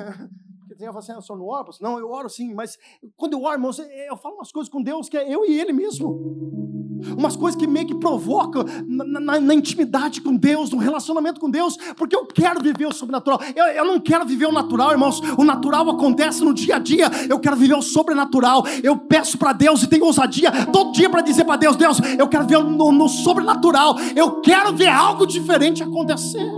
[0.58, 2.76] porque tem assim, eu só não oro, não, eu oro sim, mas
[3.16, 5.72] quando eu oro, irmãos, eu falo umas coisas com Deus que é eu e Ele
[5.72, 6.83] mesmo
[7.16, 11.50] umas coisas que meio que provocam na, na, na, intimidade com Deus, no relacionamento com
[11.50, 13.40] Deus, porque eu quero viver o sobrenatural.
[13.54, 15.20] Eu, eu não quero viver o natural, irmãos.
[15.38, 17.10] O natural acontece no dia a dia.
[17.28, 18.64] Eu quero viver o sobrenatural.
[18.82, 22.28] Eu peço para Deus e tenho ousadia todo dia para dizer para Deus: Deus, eu
[22.28, 23.96] quero ver no, no sobrenatural.
[24.14, 26.50] Eu quero ver algo diferente acontecer.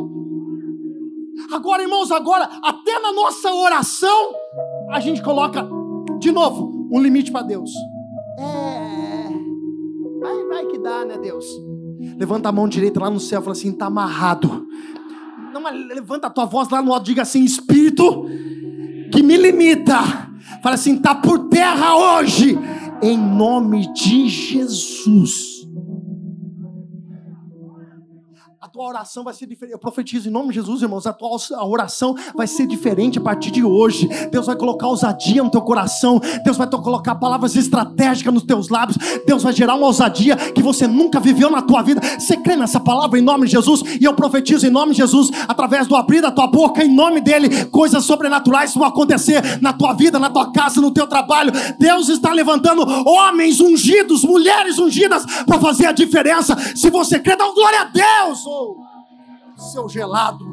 [1.52, 4.32] Agora, irmãos, agora, até na nossa oração,
[4.90, 5.68] a gente coloca
[6.18, 7.70] de novo um limite para Deus.
[10.57, 11.45] Vai que dá, né, Deus?
[12.16, 14.66] Levanta a mão direita lá no céu e fala assim: está amarrado.
[15.53, 18.25] Não, levanta a tua voz lá no alto, diga assim: Espírito
[19.12, 19.99] que me limita.
[20.62, 22.59] Fala assim: está por terra hoje,
[23.03, 25.56] em nome de Jesus.
[28.77, 29.73] Tua oração vai ser diferente.
[29.73, 31.07] Eu profetizo em nome de Jesus, irmãos.
[31.07, 31.31] A tua
[31.65, 34.07] oração vai ser diferente a partir de hoje.
[34.31, 36.21] Deus vai colocar ousadia no teu coração.
[36.45, 38.99] Deus vai colocar palavras estratégicas nos teus lábios.
[39.27, 42.03] Deus vai gerar uma ousadia que você nunca viveu na tua vida.
[42.19, 43.83] Você crê nessa palavra em nome de Jesus?
[43.99, 47.23] E eu profetizo em nome de Jesus, através do abrir da tua boca, em nome
[47.23, 51.51] dele, coisas sobrenaturais vão acontecer na tua vida, na tua casa, no teu trabalho.
[51.79, 56.55] Deus está levantando homens ungidos, mulheres ungidas para fazer a diferença.
[56.77, 58.45] Se você crê, dá glória a Deus.
[58.47, 58.65] Oh
[59.57, 60.44] seu gelado.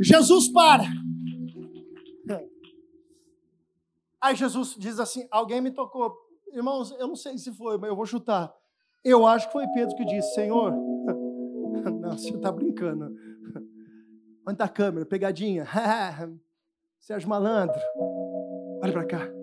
[0.00, 0.84] Jesus para.
[4.20, 6.14] Aí Jesus diz assim: Alguém me tocou.
[6.52, 8.52] Irmãos, eu não sei se foi, mas eu vou chutar.
[9.02, 10.72] Eu acho que foi Pedro que disse: Senhor,
[12.00, 13.06] não, você está brincando.
[14.46, 15.06] Onde está a câmera?
[15.06, 15.66] Pegadinha.
[17.00, 17.80] Sérgio Malandro.
[18.82, 19.39] Olha para cá.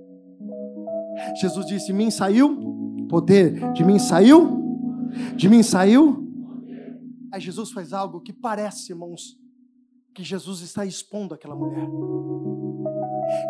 [1.35, 3.71] Jesus disse: Mim saiu poder.
[3.73, 5.09] De mim saiu?
[5.35, 6.25] De mim saiu?
[7.31, 9.37] Aí Jesus faz algo que parece, irmãos,
[10.13, 11.87] que Jesus está expondo aquela mulher.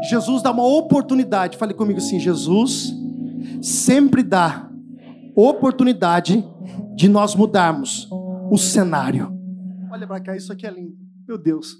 [0.10, 1.58] Jesus dá uma oportunidade.
[1.58, 2.94] Fale comigo assim: Jesus
[3.62, 4.70] sempre dá
[5.36, 6.44] oportunidade
[6.96, 8.10] de nós mudarmos
[8.52, 9.32] o cenário.
[9.92, 10.98] Olha para cá, isso aqui é lindo.
[11.28, 11.76] Meu Deus.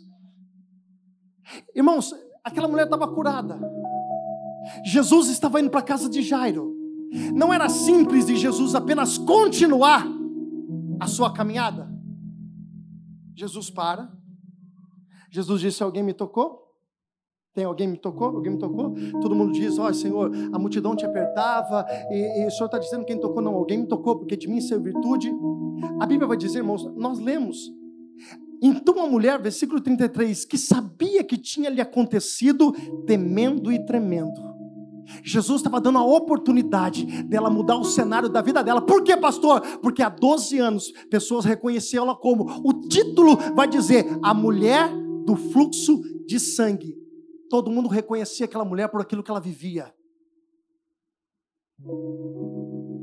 [1.76, 3.60] Irmãos, aquela mulher estava curada.
[4.86, 6.76] Jesus estava indo para a casa de Jairo.
[7.34, 10.06] Não era simples de Jesus apenas continuar
[11.00, 11.90] a sua caminhada.
[13.36, 14.12] Jesus para.
[15.30, 16.68] Jesus disse: Alguém me tocou?
[17.54, 18.28] Tem alguém me tocou?
[18.28, 18.94] Alguém me tocou?
[19.22, 22.78] Todo mundo diz: Ó oh, Senhor, a multidão te apertava, e, e o Senhor está
[22.78, 23.42] dizendo quem tocou?
[23.42, 25.32] Não, alguém me tocou, porque de mim saiu virtude.
[26.00, 27.72] A Bíblia vai dizer, irmãos, nós lemos.
[28.62, 32.72] Então a mulher, versículo 33, que sabia que tinha lhe acontecido,
[33.06, 34.57] temendo e tremendo.
[35.24, 38.82] Jesus estava dando a oportunidade dela mudar o cenário da vida dela.
[38.82, 39.62] Por quê, pastor?
[39.80, 44.90] Porque há 12 anos pessoas reconheceram ela como o título vai dizer a mulher
[45.26, 46.96] do fluxo de sangue.
[47.50, 49.94] Todo mundo reconhecia aquela mulher por aquilo que ela vivia.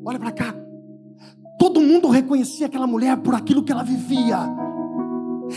[0.04, 0.54] Olha para cá.
[1.58, 4.38] Todo mundo reconhecia aquela mulher por aquilo que ela vivia.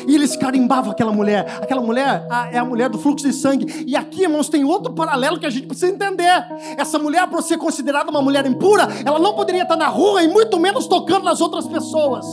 [0.07, 1.59] E eles carimbavam aquela mulher.
[1.61, 3.85] Aquela mulher é a mulher do fluxo de sangue.
[3.85, 6.45] E aqui, irmãos, tem outro paralelo que a gente precisa entender.
[6.77, 10.27] Essa mulher, por ser considerada uma mulher impura, ela não poderia estar na rua e
[10.29, 12.25] muito menos tocando nas outras pessoas.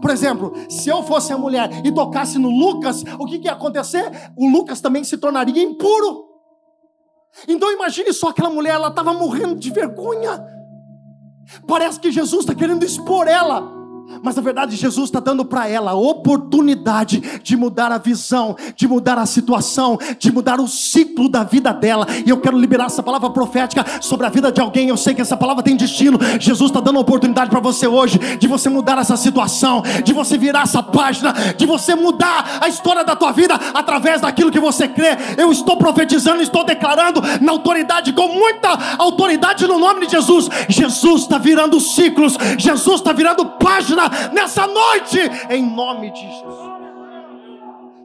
[0.00, 3.52] Por exemplo, se eu fosse a mulher e tocasse no Lucas, o que, que ia
[3.52, 4.10] acontecer?
[4.36, 6.24] O Lucas também se tornaria impuro.
[7.48, 10.44] Então imagine só aquela mulher, ela estava morrendo de vergonha.
[11.66, 13.73] Parece que Jesus está querendo expor ela
[14.22, 18.86] Mas na verdade, Jesus está dando para ela a oportunidade de mudar a visão, de
[18.86, 22.06] mudar a situação, de mudar o ciclo da vida dela.
[22.24, 24.88] E eu quero liberar essa palavra profética sobre a vida de alguém.
[24.88, 26.18] Eu sei que essa palavra tem destino.
[26.40, 30.38] Jesus está dando a oportunidade para você hoje de você mudar essa situação, de você
[30.38, 34.88] virar essa página, de você mudar a história da tua vida através daquilo que você
[34.88, 35.16] crê.
[35.36, 40.48] Eu estou profetizando, estou declarando na autoridade, com muita autoridade no nome de Jesus.
[40.68, 43.44] Jesus está virando ciclos, Jesus está virando
[43.94, 45.18] página nessa noite,
[45.50, 46.74] em nome de Jesus.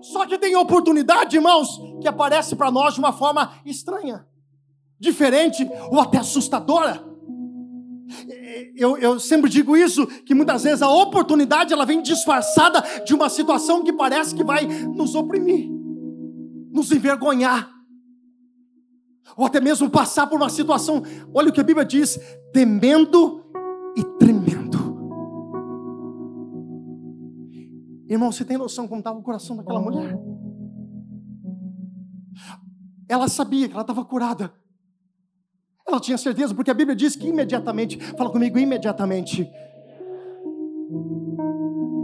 [0.01, 4.25] Só que tem oportunidade, irmãos, que aparece para nós de uma forma estranha,
[4.99, 7.03] diferente ou até assustadora.
[8.75, 13.29] Eu, eu, sempre digo isso, que muitas vezes a oportunidade ela vem disfarçada de uma
[13.29, 15.69] situação que parece que vai nos oprimir,
[16.71, 17.69] nos envergonhar,
[19.37, 21.03] ou até mesmo passar por uma situação.
[21.33, 22.19] Olha o que a Bíblia diz:
[22.51, 23.45] temendo
[23.95, 24.68] e tremendo.
[28.09, 30.17] Irmão, você tem noção como estava o coração daquela mulher?
[33.07, 34.51] Ela sabia que ela estava curada.
[35.87, 39.47] Ela tinha certeza, porque a Bíblia diz que imediatamente, fala comigo, imediatamente.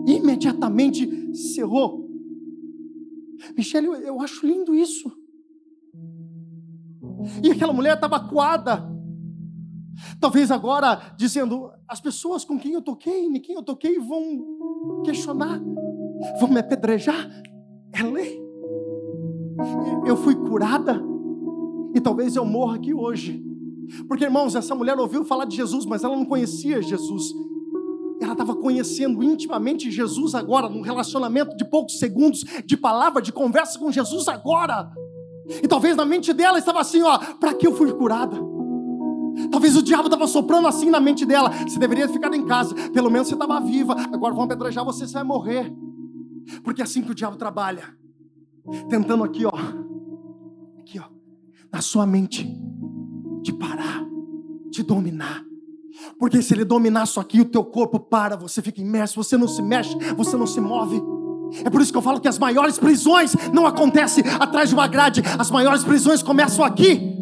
[0.06, 2.08] Imediatamente cerrou.
[3.58, 5.12] Michele, eu, acho lindo isso.
[7.44, 8.94] E aquela mulher estava coada.
[10.20, 15.60] Talvez agora dizendo, as pessoas com quem eu toquei, em quem eu toquei vão questionar
[16.40, 17.30] vão me apedrejar.
[17.94, 18.44] É lei.
[20.06, 21.02] Eu fui curada
[21.94, 23.44] e talvez eu morra aqui hoje.
[24.08, 27.34] Porque, irmãos, essa mulher ouviu falar de Jesus, mas ela não conhecia Jesus.
[28.20, 33.78] Ela estava conhecendo intimamente Jesus agora, num relacionamento de poucos segundos, de palavra, de conversa
[33.78, 34.90] com Jesus agora.
[35.62, 38.38] E talvez na mente dela estava assim: ó, para que eu fui curada?
[39.52, 43.12] Talvez o diabo estava soprando assim na mente dela: você deveria ficar em casa, pelo
[43.12, 45.72] menos você estava viva, agora vão apedrejar você, você vai morrer.
[46.64, 47.96] Porque é assim que o diabo trabalha.
[48.90, 49.52] Tentando aqui, ó.
[50.80, 51.06] Aqui, ó.
[51.72, 52.48] Na sua mente.
[53.42, 54.06] De parar.
[54.70, 55.44] De dominar.
[56.20, 59.48] Porque se ele dominar isso aqui, o teu corpo para, você fica imerso, você não
[59.48, 61.02] se mexe, você não se move.
[61.64, 64.88] É por isso que eu falo que as maiores prisões não acontecem atrás de uma
[64.88, 67.16] grade, as maiores prisões começam aqui.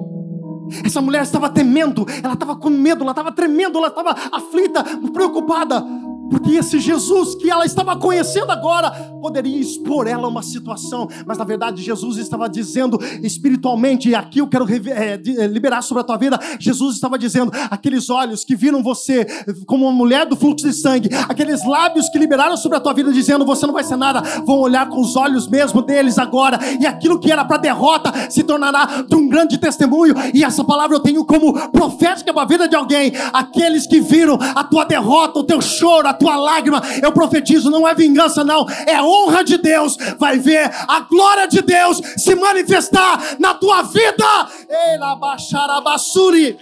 [0.83, 5.85] Essa mulher estava temendo, ela estava com medo, ela estava tremendo, ela estava aflita, preocupada.
[6.29, 11.37] Porque esse Jesus que ela estava conhecendo agora poderia expor ela a uma situação, mas
[11.37, 16.17] na verdade Jesus estava dizendo espiritualmente, e aqui eu quero é, liberar sobre a tua
[16.17, 16.39] vida.
[16.59, 19.25] Jesus estava dizendo: aqueles olhos que viram você
[19.65, 23.11] como uma mulher do fluxo de sangue, aqueles lábios que liberaram sobre a tua vida,
[23.11, 26.85] dizendo: você não vai ser nada, vão olhar com os olhos mesmo deles agora, e
[26.85, 30.15] aquilo que era para derrota se tornará de um grande testemunho.
[30.33, 34.37] E essa palavra eu tenho como profética para a vida de alguém: aqueles que viram
[34.55, 39.01] a tua derrota, o teu choro, tua lágrima, eu profetizo, não é vingança, não, é
[39.01, 39.97] honra de Deus.
[40.17, 44.25] Vai ver a glória de Deus se manifestar na tua vida.
[44.69, 46.57] Ei, baixarabassuri.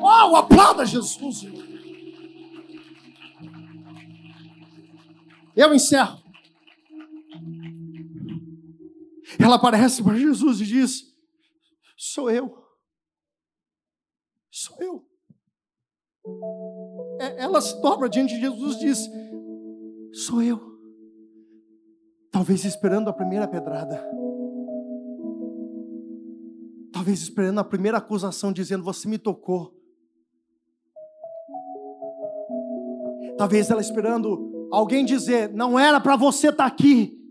[0.00, 1.46] Oh, aplauda Jesus.
[5.54, 6.22] Eu encerro.
[9.38, 11.02] Ela aparece para Jesus e diz:
[11.96, 12.66] Sou eu.
[14.50, 15.06] Sou eu.
[17.18, 19.10] É, ela se dobra diante de Jesus e diz:
[20.12, 20.60] Sou eu.
[22.30, 24.04] Talvez esperando a primeira pedrada.
[26.92, 29.74] Talvez esperando a primeira acusação, dizendo: Você me tocou.
[33.36, 37.25] Talvez ela esperando alguém dizer: Não era para você estar tá aqui.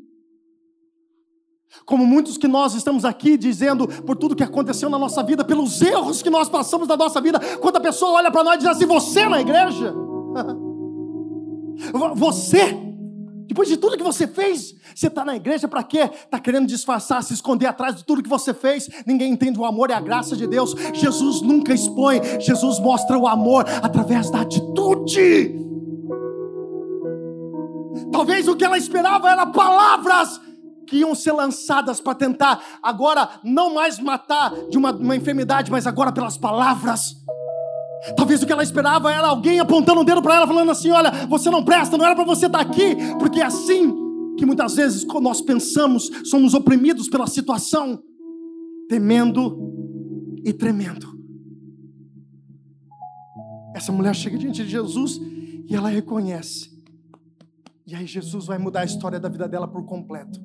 [1.86, 5.82] Como muitos que nós estamos aqui dizendo por tudo que aconteceu na nossa vida, pelos
[5.82, 8.68] erros que nós passamos na nossa vida, quando a pessoa olha para nós e diz
[8.68, 9.93] assim: Você na igreja?
[12.16, 12.74] Você,
[13.47, 16.09] depois de tudo que você fez, você está na igreja para quê?
[16.11, 18.89] Está querendo disfarçar, se esconder atrás de tudo que você fez.
[19.05, 20.74] Ninguém entende o amor e a graça de Deus.
[20.93, 25.53] Jesus nunca expõe, Jesus mostra o amor através da atitude.
[28.11, 30.41] Talvez o que ela esperava era palavras
[30.86, 35.88] que iam ser lançadas para tentar agora não mais matar de uma, uma enfermidade, mas
[35.88, 37.15] agora pelas palavras.
[38.15, 41.11] Talvez o que ela esperava era alguém apontando o dedo para ela, falando assim: Olha,
[41.27, 44.05] você não presta, não era para você estar tá aqui, porque é assim
[44.38, 48.01] que muitas vezes, nós pensamos, somos oprimidos pela situação,
[48.89, 49.73] temendo
[50.43, 51.15] e tremendo.
[53.73, 55.19] Essa mulher chega diante de Jesus
[55.67, 56.75] e ela reconhece.
[57.88, 60.41] E aí Jesus vai mudar a história da vida dela por completo.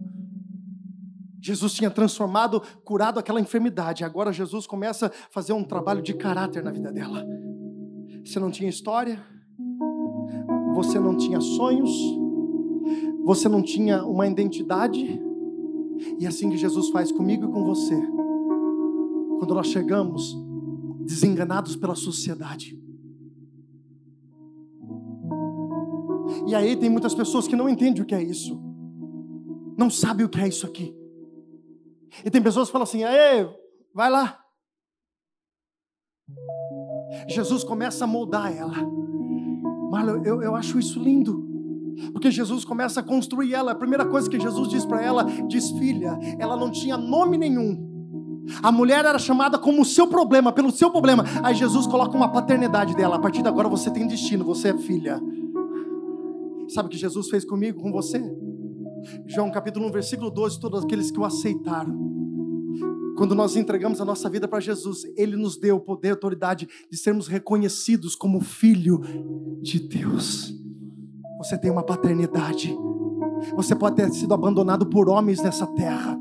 [1.40, 4.04] Jesus tinha transformado, curado aquela enfermidade.
[4.04, 7.24] Agora Jesus começa a fazer um trabalho de caráter na vida dela.
[8.24, 9.18] Você não tinha história?
[10.74, 11.90] você não tinha sonhos,
[13.24, 15.20] você não tinha uma identidade,
[16.18, 17.94] e é assim que Jesus faz comigo e com você.
[19.38, 20.36] Quando nós chegamos
[21.00, 22.78] desenganados pela sociedade.
[26.46, 28.58] E aí tem muitas pessoas que não entendem o que é isso.
[29.76, 30.94] Não sabem o que é isso aqui.
[32.24, 33.48] E tem pessoas que falam assim: "Ei,
[33.94, 34.40] vai lá".
[37.28, 38.76] Jesus começa a moldar ela.
[39.90, 41.48] Marlon, eu, eu acho isso lindo.
[42.12, 43.72] Porque Jesus começa a construir ela.
[43.72, 47.88] A primeira coisa que Jesus diz para ela, diz: Filha, ela não tinha nome nenhum.
[48.62, 51.24] A mulher era chamada como o seu problema, pelo seu problema.
[51.42, 53.16] Aí Jesus coloca uma paternidade dela.
[53.16, 55.20] A partir de agora você tem destino, você é filha.
[56.68, 58.18] Sabe o que Jesus fez comigo, com você?
[59.26, 62.10] João capítulo 1, versículo 12: Todos aqueles que o aceitaram.
[63.16, 66.68] Quando nós entregamos a nossa vida para Jesus, Ele nos deu o poder, a autoridade
[66.90, 69.00] de sermos reconhecidos como filho
[69.60, 70.54] de Deus.
[71.38, 72.74] Você tem uma paternidade.
[73.54, 76.18] Você pode ter sido abandonado por homens nessa terra.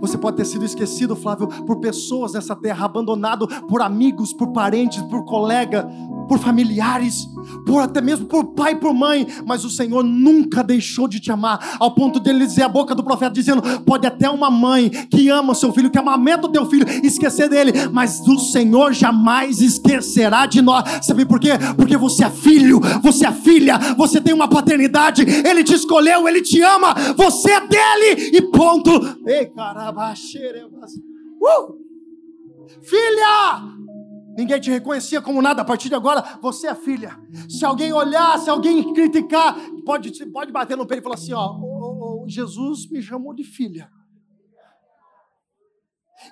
[0.00, 5.02] Você pode ter sido esquecido, Flávio, por pessoas nessa terra, abandonado por amigos, por parentes,
[5.02, 5.88] por colega,
[6.28, 7.26] por familiares,
[7.66, 11.76] por até mesmo por pai por mãe, mas o Senhor nunca deixou de te amar,
[11.80, 15.52] ao ponto dele dizer a boca do profeta dizendo: pode até uma mãe que ama
[15.52, 20.46] o seu filho, que amamenta o teu filho, esquecer dele, mas o Senhor jamais esquecerá
[20.46, 21.06] de nós.
[21.06, 21.50] Sabe por quê?
[21.76, 26.42] Porque você é filho, você é filha, você tem uma paternidade, ele te escolheu, ele
[26.42, 28.90] te ama, você é dele e ponto.
[29.26, 31.78] Ei, caramba, uh!
[32.82, 33.77] Filha!
[34.38, 35.62] Ninguém te reconhecia como nada.
[35.62, 37.18] A partir de agora, você é filha.
[37.48, 41.56] Se alguém olhar, se alguém criticar, pode, pode bater no peito e falar assim: ó,
[41.60, 43.90] oh, oh, Jesus me chamou de filha.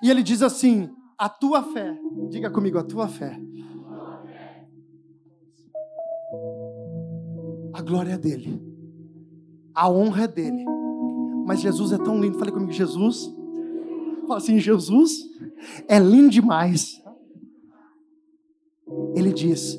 [0.01, 0.89] E ele diz assim:
[1.19, 1.99] a tua fé,
[2.31, 3.41] diga comigo, a tua fé.
[7.75, 8.63] A glória é dele,
[9.75, 10.65] a honra é dele.
[11.45, 12.39] Mas Jesus é tão lindo.
[12.39, 13.35] Falei comigo, Jesus.
[14.29, 15.11] Fala assim: Jesus
[15.89, 17.05] é lindo demais.
[19.17, 19.79] Ele diz: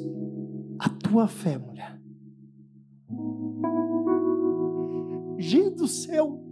[0.79, 2.01] A tua fé, mulher.
[5.37, 6.43] Gente do céu.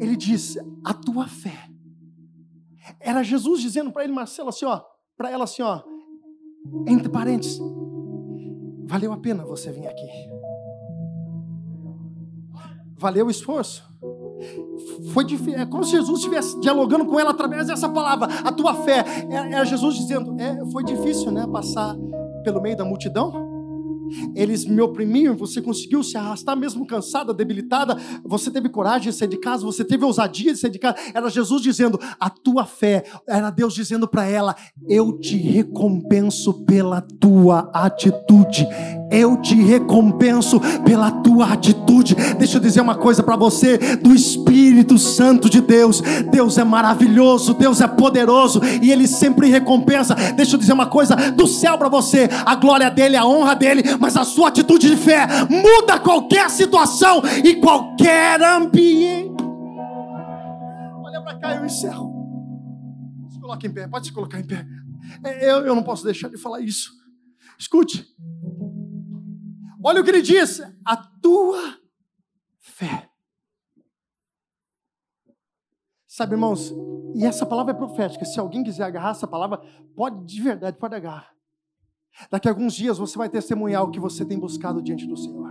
[0.00, 1.70] Ele diz: A tua fé.
[2.98, 4.82] Era Jesus dizendo para ele, Marcelo, assim, ó,
[5.16, 5.82] para ela assim, ó,
[6.88, 7.60] entre parênteses,
[8.86, 10.08] valeu a pena você vir aqui.
[12.96, 13.88] Valeu o esforço.
[15.12, 15.24] Foi
[15.54, 19.04] é como se Jesus estivesse dialogando com ela através dessa palavra, a tua fé.
[19.30, 21.46] Era é, é Jesus dizendo: é, foi difícil, né?
[21.50, 21.96] Passar
[22.44, 23.50] pelo meio da multidão.
[24.34, 27.96] Eles me oprimiam, você conseguiu se arrastar mesmo cansada, debilitada.
[28.24, 30.96] Você teve coragem de sair de casa, você teve ousadia de sair de casa.
[31.14, 33.04] Era Jesus dizendo: a tua fé.
[33.28, 34.56] Era Deus dizendo para ela:
[34.88, 38.66] eu te recompenso pela tua atitude.
[39.10, 42.14] Eu te recompenso pela tua atitude.
[42.38, 46.00] Deixa eu dizer uma coisa para você: do Espírito Santo de Deus.
[46.30, 50.14] Deus é maravilhoso, Deus é poderoso e Ele sempre recompensa.
[50.36, 53.80] Deixa eu dizer uma coisa: do céu para você, a glória dele, a honra dele
[53.98, 59.42] mas a sua atitude de fé muda qualquer situação e qualquer ambiente.
[61.02, 62.10] Olha para cá, eu encerro.
[63.30, 64.66] Se coloque em pé, pode se colocar em pé.
[65.40, 66.92] Eu, eu não posso deixar de falar isso.
[67.58, 68.06] Escute.
[69.82, 71.78] Olha o que ele diz: a tua
[72.58, 73.10] fé.
[76.06, 76.72] Sabe, irmãos,
[77.14, 78.24] e essa palavra é profética.
[78.24, 79.58] Se alguém quiser agarrar essa palavra,
[79.96, 81.34] pode de verdade, pode agarrar.
[82.30, 85.49] Daqui a alguns dias você vai testemunhar o que você tem buscado diante do Senhor.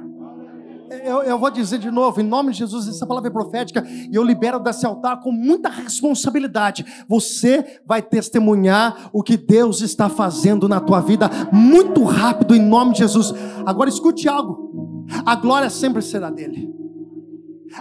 [0.89, 4.15] Eu, eu, vou dizer de novo, em nome de Jesus, essa palavra é profética e
[4.15, 6.83] eu libero desse altar com muita responsabilidade.
[7.07, 12.93] Você vai testemunhar o que Deus está fazendo na tua vida muito rápido, em nome
[12.93, 13.31] de Jesus.
[13.67, 16.67] Agora escute algo: a glória sempre será dele,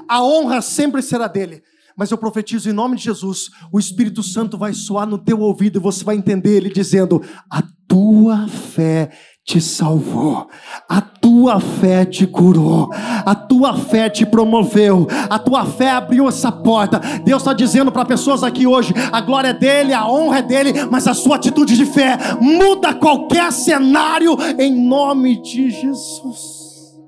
[0.07, 1.63] a honra sempre será dele.
[1.97, 5.79] Mas eu profetizo em nome de Jesus, o Espírito Santo vai soar no teu ouvido
[5.79, 9.11] e você vai entender ele dizendo: A tua fé
[9.49, 10.47] te salvou,
[10.87, 16.53] a tua fé te curou, a tua fé te promoveu, a tua fé abriu essa
[16.53, 16.99] porta.
[17.25, 20.73] Deus está dizendo para pessoas aqui hoje: a glória é dele, a honra é dele,
[20.91, 26.99] mas a sua atitude de fé muda qualquer cenário em nome de Jesus.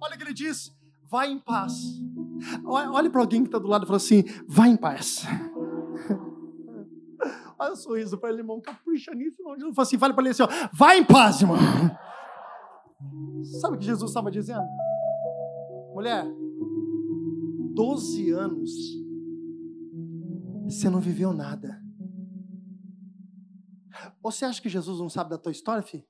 [0.00, 0.70] Olha o que ele diz:
[1.10, 1.72] vai em paz.
[2.64, 5.26] Olhe para alguém que está do lado e fala assim: vai em paz.
[7.58, 8.60] Olha o sorriso para ele, irmão.
[8.60, 9.54] Capricha nisso, irmão.
[9.54, 11.56] Jesus fala assim: fale para ele assim: ó, vai em paz, irmão.
[13.60, 14.66] Sabe o que Jesus estava dizendo?
[15.94, 16.26] Mulher,
[17.74, 18.70] 12 anos,
[20.64, 21.82] você não viveu nada.
[24.22, 26.04] Você acha que Jesus não sabe da tua história, filho?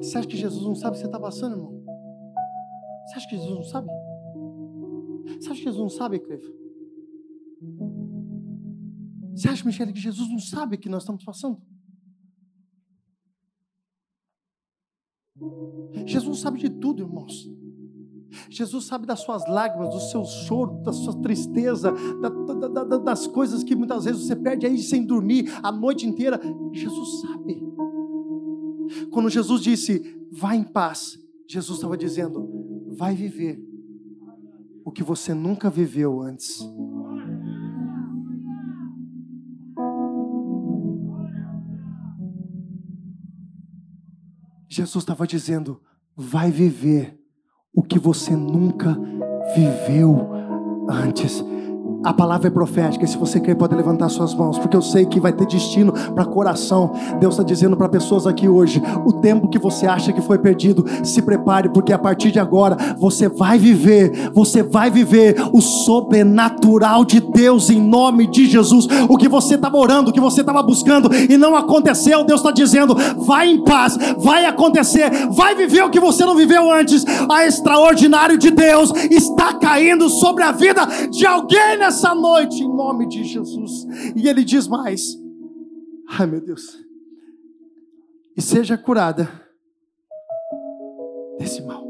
[0.00, 1.84] Você acha que Jesus não sabe o que você está passando, irmão?
[3.06, 3.88] Você acha que Jesus não sabe?
[5.40, 6.46] Você acha que Jesus não sabe, Cleva?
[9.36, 11.60] Você acha, Michele, que Jesus não sabe o que nós estamos passando?
[16.06, 17.46] Jesus sabe de tudo, irmãos.
[18.48, 23.26] Jesus sabe das suas lágrimas, do seu choro, da sua tristeza, da, da, da, das
[23.26, 26.40] coisas que muitas vezes você perde aí sem dormir a noite inteira.
[26.72, 27.62] Jesus sabe.
[29.10, 33.62] Quando Jesus disse, vá em paz, Jesus estava dizendo, vai viver
[34.82, 36.66] o que você nunca viveu antes.
[44.76, 45.80] Jesus estava dizendo:
[46.14, 47.18] vai viver
[47.74, 48.94] o que você nunca
[49.54, 50.30] viveu
[50.88, 51.42] antes.
[52.04, 55.06] A palavra é profética, e se você quer, pode levantar suas mãos, porque eu sei
[55.06, 56.92] que vai ter destino para coração.
[57.18, 60.84] Deus está dizendo para pessoas aqui hoje: o tempo que você acha que foi perdido,
[61.02, 67.04] se prepare, porque a partir de agora você vai viver, você vai viver o sobrenatural
[67.04, 68.86] de Deus em nome de Jesus.
[69.08, 72.52] O que você estava orando, o que você estava buscando e não aconteceu, Deus está
[72.52, 77.04] dizendo: vai em paz, vai acontecer, vai viver o que você não viveu antes.
[77.28, 83.06] A extraordinário de Deus está caindo sobre a vida de alguém nessa noite, em nome
[83.06, 83.86] de Jesus.
[84.16, 85.16] E ele diz mais:
[86.08, 86.84] Ai meu Deus,
[88.36, 89.28] e seja curada
[91.38, 91.86] desse mal.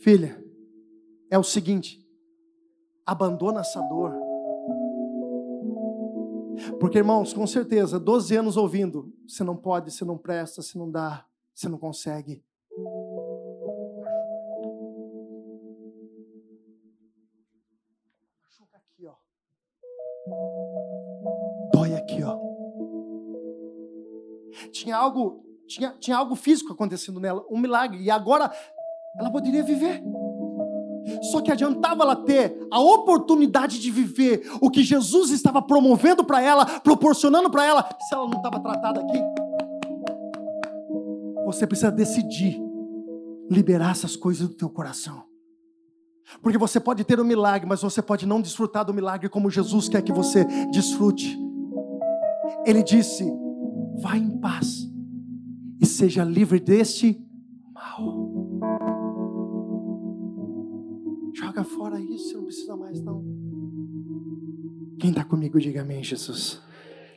[0.00, 0.44] Filha,
[1.30, 2.04] é o seguinte:
[3.06, 4.12] abandona essa dor.
[6.80, 10.90] Porque, irmãos, com certeza, 12 anos ouvindo, você não pode, você não presta, você não
[10.90, 11.24] dá,
[11.54, 12.42] você não consegue.
[21.72, 22.38] Dói aqui, ó.
[24.72, 28.02] Tinha algo, tinha, tinha algo físico acontecendo nela, um milagre.
[28.02, 28.50] E agora
[29.18, 30.02] ela poderia viver.
[31.22, 36.42] Só que adiantava ela ter a oportunidade de viver o que Jesus estava promovendo para
[36.42, 39.18] ela, proporcionando para ela, se ela não estava tratada aqui.
[41.46, 42.60] Você precisa decidir
[43.50, 45.27] liberar essas coisas do teu coração.
[46.42, 49.88] Porque você pode ter um milagre, mas você pode não desfrutar do milagre como Jesus
[49.88, 51.38] quer que você desfrute.
[52.64, 53.24] Ele disse:
[54.00, 54.88] vá em paz
[55.80, 57.20] e seja livre deste
[57.72, 58.36] mal.
[61.34, 63.24] Joga fora isso, você não precisa mais não.
[64.98, 66.60] Quem está comigo, diga amém, Jesus.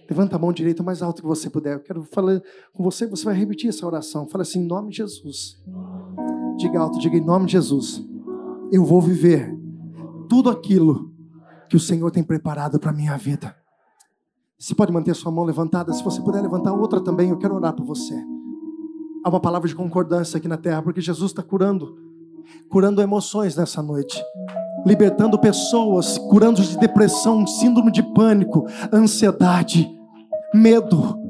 [0.09, 1.75] Levanta a mão direita o mais alto que você puder.
[1.75, 2.41] Eu quero falar
[2.73, 4.27] com você, você vai repetir essa oração.
[4.27, 5.61] Fala assim, em nome de Jesus.
[6.57, 8.10] Diga alto, diga em nome de Jesus
[8.71, 9.53] eu vou viver
[10.29, 11.11] tudo aquilo
[11.69, 13.55] que o Senhor tem preparado para a minha vida.
[14.57, 17.73] Você pode manter sua mão levantada, se você puder levantar outra também, eu quero orar
[17.73, 18.15] por você.
[19.23, 21.97] Há uma palavra de concordância aqui na terra, porque Jesus está curando,
[22.69, 24.23] curando emoções nessa noite,
[24.85, 29.89] libertando pessoas, curando de depressão, síndrome de pânico, ansiedade,
[30.53, 31.20] medo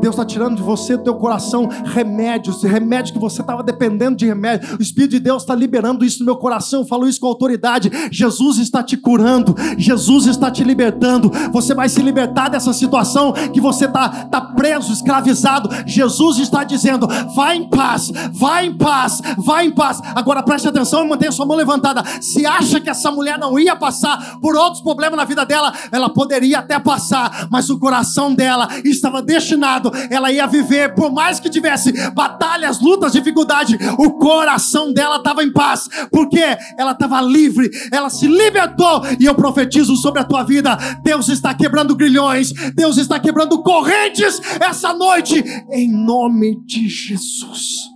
[0.00, 4.26] Deus está tirando de você, do teu coração, remédios, remédio que você estava dependendo de
[4.26, 4.76] remédio.
[4.78, 6.80] O Espírito de Deus está liberando isso no meu coração.
[6.80, 7.90] Eu falo isso com autoridade.
[8.10, 11.30] Jesus está te curando, Jesus está te libertando.
[11.52, 15.68] Você vai se libertar dessa situação que você está tá preso, escravizado.
[15.86, 20.00] Jesus está dizendo: vai em paz, vai em paz, vai em paz.
[20.14, 22.02] Agora preste atenção e mantenha sua mão levantada.
[22.20, 26.08] Se acha que essa mulher não ia passar por outros problemas na vida dela, ela
[26.08, 31.50] poderia até passar, mas o coração dela estava destinado ela ia viver, por mais que
[31.50, 36.42] tivesse batalhas, lutas, dificuldade, o coração dela estava em paz, porque
[36.76, 39.02] ela estava livre, ela se libertou.
[39.18, 44.40] E eu profetizo sobre a tua vida: Deus está quebrando grilhões, Deus está quebrando correntes
[44.60, 47.88] essa noite, em nome de Jesus.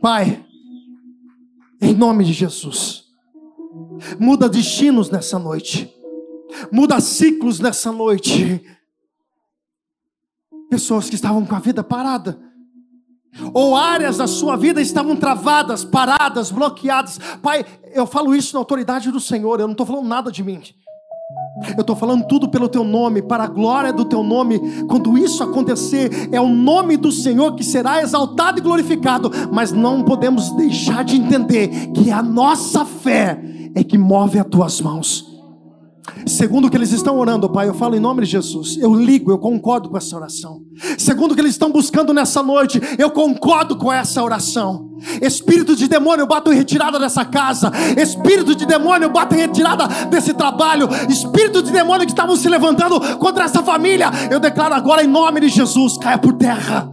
[0.00, 0.44] Pai,
[1.80, 3.04] em nome de Jesus,
[4.18, 5.90] muda destinos nessa noite,
[6.70, 8.62] muda ciclos nessa noite
[10.70, 12.38] Pessoas que estavam com a vida parada,
[13.52, 17.18] ou áreas da sua vida estavam travadas, paradas, bloqueadas.
[17.42, 20.60] Pai, eu falo isso na autoridade do Senhor, eu não estou falando nada de mim.
[21.76, 24.60] Eu estou falando tudo pelo teu nome, para a glória do teu nome.
[24.86, 29.30] Quando isso acontecer, é o nome do Senhor que será exaltado e glorificado.
[29.52, 33.40] Mas não podemos deixar de entender que a nossa fé
[33.74, 35.35] é que move as tuas mãos.
[36.28, 38.76] Segundo que eles estão orando, Pai, eu falo em nome de Jesus.
[38.78, 40.60] Eu ligo, eu concordo com essa oração.
[40.98, 44.90] Segundo que eles estão buscando nessa noite, eu concordo com essa oração.
[45.22, 47.70] Espírito de demônio, eu bato em retirada dessa casa.
[47.96, 50.88] Espírito de demônio, eu bato em retirada desse trabalho.
[51.08, 55.40] Espírito de demônio que estavam se levantando contra essa família, eu declaro agora em nome
[55.40, 56.90] de Jesus, caia por terra.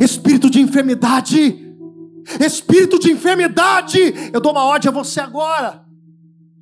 [0.00, 1.74] Espírito de enfermidade,
[2.38, 5.81] espírito de enfermidade, eu dou uma ordem a você agora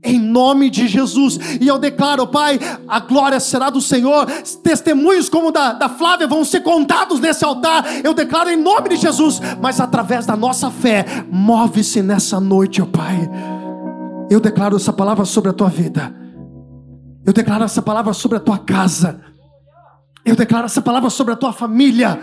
[0.03, 1.39] em nome de Jesus.
[1.61, 4.27] E eu declaro, Pai, a glória será do Senhor.
[4.63, 7.85] Testemunhos como da, da Flávia vão ser contados nesse altar.
[8.03, 9.41] Eu declaro em nome de Jesus.
[9.61, 13.29] Mas através da nossa fé, move-se nessa noite, ó Pai.
[14.31, 16.15] Eu declaro essa palavra sobre a tua vida.
[17.27, 19.21] Eu declaro essa palavra sobre a tua casa.
[20.25, 22.19] Eu declaro essa palavra sobre a tua família.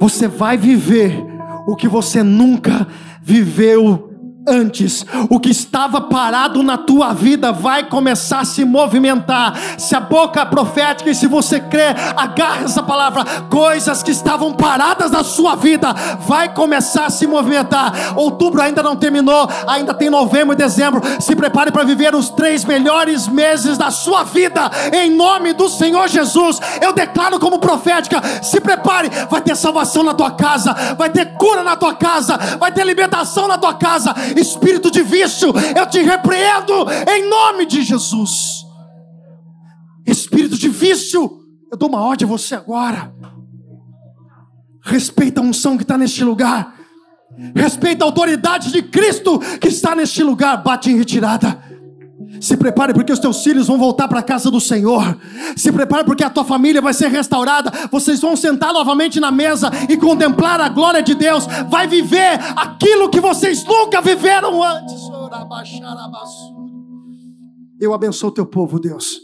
[0.00, 1.24] Você vai viver
[1.66, 2.86] o que você nunca
[3.22, 4.05] viveu
[4.46, 5.04] antes.
[5.28, 9.54] O que estava parado na tua vida vai começar a se movimentar.
[9.78, 13.24] Se a boca profética e se você crê, agarra essa palavra.
[13.50, 18.16] Coisas que estavam paradas na sua vida vai começar a se movimentar.
[18.16, 21.02] Outubro ainda não terminou, ainda tem novembro e dezembro.
[21.20, 24.70] Se prepare para viver os três melhores meses da sua vida.
[24.92, 30.14] Em nome do Senhor Jesus, eu declaro como profética: se prepare, vai ter salvação na
[30.14, 34.90] tua casa, vai ter cura na tua casa, vai ter libertação na tua casa espírito
[34.90, 36.72] de vício, eu te repreendo
[37.08, 38.64] em nome de Jesus.
[40.06, 43.12] Espírito de vício, eu dou uma ordem a você agora.
[44.82, 46.74] Respeita a unção que está neste lugar.
[47.54, 50.62] Respeita a autoridade de Cristo que está neste lugar.
[50.62, 51.62] Bate em retirada.
[52.40, 55.18] Se prepare porque os teus filhos vão voltar para a casa do Senhor.
[55.56, 57.72] Se prepare porque a tua família vai ser restaurada.
[57.90, 61.46] Vocês vão sentar novamente na mesa e contemplar a glória de Deus.
[61.68, 65.00] Vai viver aquilo que vocês nunca viveram antes.
[67.80, 69.20] Eu abençoo o teu povo, Deus.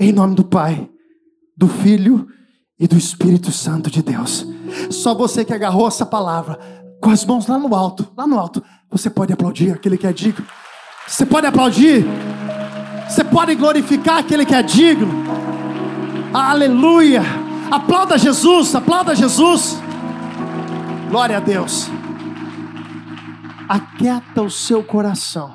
[0.00, 0.88] Em nome do Pai,
[1.56, 2.26] do Filho
[2.78, 4.46] e do Espírito Santo de Deus.
[4.90, 6.58] Só você que agarrou essa palavra
[7.00, 10.12] com as mãos lá no alto, lá no alto, você pode aplaudir aquele que é
[10.12, 10.44] digno.
[11.06, 12.04] Você pode aplaudir.
[13.08, 15.24] Você pode glorificar aquele que é digno.
[16.34, 17.22] Aleluia.
[17.70, 19.78] Aplauda Jesus, aplauda Jesus.
[21.08, 21.88] Glória a Deus.
[23.68, 25.54] Aquieta o seu coração.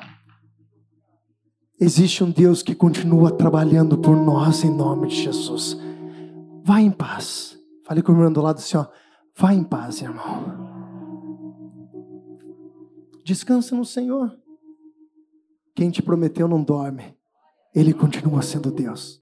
[1.79, 5.77] Existe um Deus que continua trabalhando por nós em nome de Jesus.
[6.63, 7.57] Vá em paz.
[7.85, 8.85] Fale com o irmão do lado assim, ó.
[9.37, 10.69] Vá em paz, irmão.
[13.25, 14.40] Descansa no Senhor.
[15.73, 17.15] Quem te prometeu não dorme.
[17.73, 19.19] Ele continua sendo Deus.